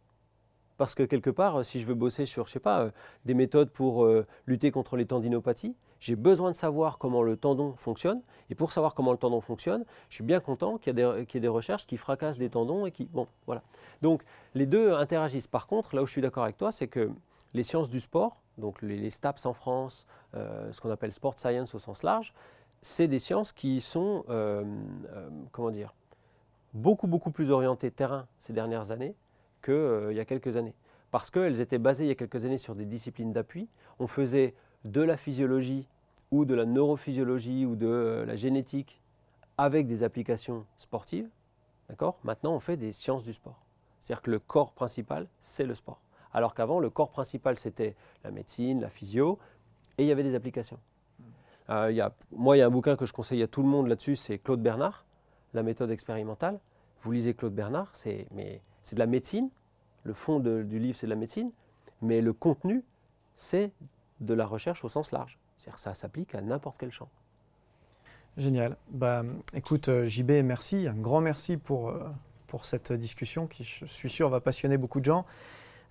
Parce 0.77 0.95
que 0.95 1.03
quelque 1.03 1.31
part, 1.31 1.65
si 1.65 1.81
je 1.81 1.87
veux 1.87 1.95
bosser 1.95 2.27
sur, 2.27 2.47
je 2.47 2.53
sais 2.53 2.61
pas, 2.61 2.83
euh, 2.83 2.91
des 3.25 3.35
méthodes 3.35 3.71
pour 3.71 4.09
lutter 4.47 4.71
contre 4.71 4.97
les 4.97 5.07
tendinopathies, 5.07 5.75
j'ai 6.03 6.17
besoin 6.17 6.51
de 6.51 6.57
savoir 6.57 6.99
comment 6.99 7.23
le 7.23 7.37
tendon 7.37 7.75
fonctionne. 7.77 8.23
Et 8.51 8.57
pour 8.57 8.73
savoir 8.73 8.93
comment 8.93 9.13
le 9.13 9.19
tendon 9.19 9.41
fonctionne, 9.41 9.85
je 10.09 10.17
suis 10.17 10.25
bien 10.25 10.41
content 10.41 10.77
qu'il 10.77 10.99
y, 10.99 11.01
ait 11.01 11.41
des, 11.41 11.49
recherches 11.49 11.87
qui 11.87 11.97
fracassent 11.97 12.39
des 12.39 12.51
tendons 12.51 12.87
et 12.87 12.91
qui... 12.91 13.05
Bon, 13.05 13.29
voilà. 13.47 13.63
Donc, 14.03 14.25
les 14.55 14.67
deux 14.67 14.95
interagissent. 14.95 15.47
Par 15.47 15.69
contre, 15.69 15.95
là 15.95 16.03
où 16.03 16.07
je 16.07 16.11
suis 16.11 16.21
d'accord 16.21 16.43
avec 16.43 16.57
toi, 16.57 16.73
c'est 16.73 16.89
que 16.89 17.13
les 17.55 17.63
sciences 17.63 17.89
du 17.89 18.01
sport, 18.01 18.43
donc 18.59 18.83
les, 18.83 19.11
STAPS 19.11 19.47
en 19.47 19.53
France, 19.53 20.05
euh, 20.35 20.73
ce 20.73 20.81
qu'on 20.81 20.91
appelle 20.91 21.13
sport 21.13 21.39
science 21.39 21.73
au 21.73 21.79
sens 21.79 22.03
large, 22.03 22.35
c'est 22.81 23.07
des 23.07 23.21
sciences 23.21 23.53
qui 23.53 23.81
sont, 23.81 24.25
euh, 24.29 24.65
euh, 25.13 25.31
comment 25.53 25.71
dire, 25.71 25.95
beaucoup, 26.75 27.07
beaucoup 27.07 27.31
plus 27.31 27.53
orientées 27.53 27.93
terrain 27.93 28.27
ces 28.41 28.53
dernières 28.53 28.91
années 28.91 29.15
qu'il 29.65 30.11
y 30.15 30.19
a 30.19 30.25
quelques 30.25 30.57
années. 30.57 30.75
Parce 31.13 31.31
qu'elles 31.31 31.61
étaient 31.61 31.79
basées 31.79 32.07
il 32.07 32.09
y 32.09 32.11
a 32.13 32.17
quelques 32.17 32.45
années 32.45 32.59
sur 32.59 32.75
des 32.75 32.87
disciplines 32.87 33.33
d'appui. 33.33 33.69
On 34.01 34.09
faisait 34.09 34.57
de 34.85 35.01
la 35.01 35.17
physiologie 35.17 35.87
ou 36.33 36.45
de 36.45 36.55
la 36.55 36.65
neurophysiologie 36.65 37.65
ou 37.65 37.77
de 37.77 38.25
la 38.27 38.35
génétique 38.35 39.01
avec 39.57 39.87
des 39.87 40.03
applications 40.03 40.67
sportives. 40.77 41.29
D'accord? 41.89 42.19
Maintenant, 42.25 42.55
on 42.55 42.59
fait 42.59 42.77
des 42.77 42.91
sciences 42.91 43.23
du 43.23 43.33
sport. 43.33 43.63
C'est-à-dire 44.01 44.23
que 44.23 44.31
le 44.33 44.41
corps 44.41 44.73
principal, 44.73 45.29
c'est 45.41 45.65
le 45.65 45.77
sport 45.77 46.01
alors 46.33 46.55
qu'avant, 46.55 46.81
le 46.81 46.91
corps 46.91 47.11
principal, 47.11 47.59
c'était 47.59 47.95
la 48.25 48.31
médecine, 48.31 48.81
la 48.81 48.89
physio, 48.89 49.39
et 49.99 50.05
il 50.05 50.09
y 50.09 50.13
avait 50.13 50.23
des 50.23 50.35
applications. 50.35 50.79
Euh, 51.71 51.93
y 51.93 52.01
a, 52.01 52.13
moi, 52.33 52.57
il 52.57 52.61
y 52.61 52.63
a 52.63 52.67
un 52.67 52.71
bouquin 52.71 52.97
que 52.97 53.07
je 53.07 53.13
conseille 53.13 53.43
à 53.43 53.47
tout 53.47 53.63
le 53.63 53.69
monde 53.69 53.87
là-dessus, 53.87 54.17
c'est 54.17 54.39
Claude 54.39 54.63
Bernard, 54.63 55.05
La 55.55 55.63
méthode 55.63 55.91
expérimentale. 55.91 56.59
Vous 57.01 57.13
lisez 57.13 57.35
Claude 57.35 57.55
Bernard, 57.55 57.89
c'est 57.93 58.27
de 58.33 58.99
la 58.99 59.07
médecine, 59.07 59.51
le 60.05 60.15
fond 60.15 60.41
du 60.41 60.79
livre, 60.79 60.97
c'est 60.97 61.07
de 61.07 61.11
la 61.11 61.17
médecine, 61.17 61.51
mais 62.01 62.21
le 62.21 62.33
contenu, 62.33 62.85
c'est 63.35 63.73
de 64.21 64.35
la 64.35 64.47
recherche 64.47 64.85
au 64.85 64.89
sens 64.89 65.13
large. 65.13 65.39
C'est-à-dire 65.57 65.75
que 65.75 65.81
ça 65.81 65.95
s'applique 65.95 66.35
à 66.35 66.41
n'importe 66.41 66.77
quel 66.79 66.91
champ. 66.91 67.09
Génial. 68.37 68.77
Bah, 68.91 69.23
écoute, 69.55 69.89
euh, 69.89 70.07
JB, 70.07 70.31
merci. 70.45 70.89
Un 70.89 70.95
grand 70.95 71.21
merci 71.21 71.57
pour, 71.57 71.91
euh, 71.91 72.09
pour 72.47 72.65
cette 72.65 72.93
discussion 72.93 73.47
qui, 73.47 73.65
je 73.65 73.85
suis 73.85 74.11
sûr, 74.11 74.29
va 74.29 74.41
passionner 74.41 74.79
beaucoup 74.79 75.01
de 75.01 75.05
gens. 75.05 75.27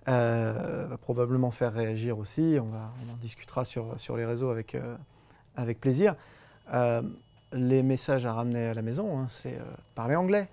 Euh, 0.08 0.86
va 0.88 0.98
probablement 0.98 1.50
faire 1.52 1.72
réagir 1.72 2.18
aussi. 2.18 2.56
On, 2.60 2.66
va, 2.66 2.92
on 3.06 3.12
en 3.12 3.16
discutera 3.16 3.64
sur, 3.64 3.98
sur 4.00 4.16
les 4.16 4.24
réseaux 4.24 4.50
avec, 4.50 4.74
euh, 4.74 4.96
avec 5.56 5.80
plaisir. 5.80 6.16
Euh, 6.74 7.02
les 7.52 7.82
messages 7.82 8.26
à 8.26 8.32
ramener 8.32 8.66
à 8.66 8.74
la 8.74 8.82
maison, 8.82 9.18
hein, 9.18 9.26
c'est 9.28 9.58
parler 9.94 10.16
anglais. 10.16 10.48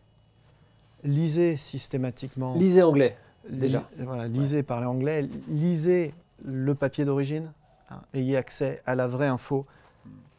Lisez 1.04 1.56
systématiquement. 1.56 2.56
Lisez 2.56 2.84
anglais, 2.84 3.16
déjà. 3.48 3.90
voilà, 3.98 4.28
lisez, 4.28 4.64
parlez 4.64 4.86
anglais. 4.86 5.30
Lisez 5.48 6.14
le 6.44 6.76
papier 6.76 7.06
d'origine. 7.06 7.52
Hein, 7.90 8.02
ayez 8.14 8.38
accès 8.38 8.82
à 8.86 8.96
la 8.96 9.08
vraie 9.08 9.28
info 9.28 9.66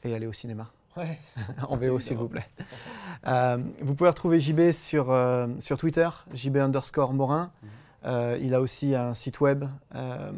et 0.02 0.14
allez 0.14 0.26
au 0.26 0.32
cinéma. 0.32 0.70
Ouais. 0.96 1.18
en 1.68 1.76
VO, 1.76 1.98
s'il 2.00 2.16
vous 2.16 2.28
plaît. 2.28 2.46
vous 3.24 3.94
pouvez 3.94 4.10
retrouver 4.10 4.40
JB 4.40 4.72
sur, 4.72 5.16
sur 5.58 5.78
Twitter, 5.78 6.08
JB 6.32 6.56
underscore 6.56 7.12
Morin. 7.12 7.50
Mhm. 7.62 7.68
Euh, 8.04 8.38
il 8.40 8.54
a 8.54 8.60
aussi 8.60 8.94
un 8.94 9.14
site 9.14 9.40
web. 9.40 9.64
Euh, 9.94 10.32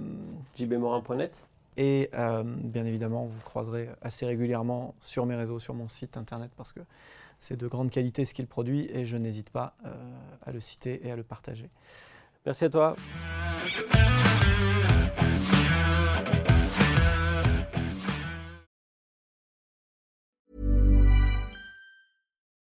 jbmorin.net. 0.56 1.44
Et 1.76 2.10
euh, 2.14 2.42
bien 2.44 2.84
évidemment, 2.84 3.26
vous 3.26 3.36
le 3.36 3.44
croiserez 3.44 3.88
assez 4.02 4.26
régulièrement 4.26 4.94
sur 5.00 5.24
mes 5.26 5.36
réseaux, 5.36 5.58
sur 5.58 5.74
mon 5.74 5.88
site 5.88 6.16
internet, 6.16 6.50
parce 6.56 6.72
que 6.72 6.80
c'est 7.38 7.56
de 7.56 7.66
grande 7.66 7.90
qualité 7.90 8.24
ce 8.24 8.34
qu'il 8.34 8.46
produit 8.46 8.88
et 8.92 9.04
je 9.04 9.16
n'hésite 9.16 9.50
pas 9.50 9.74
à 10.44 10.52
le 10.52 10.60
citer 10.60 11.06
et 11.06 11.10
à 11.10 11.16
le 11.16 11.24
partager. 11.24 11.70
Merci 12.44 12.66
à 12.66 12.70
toi. 12.70 12.94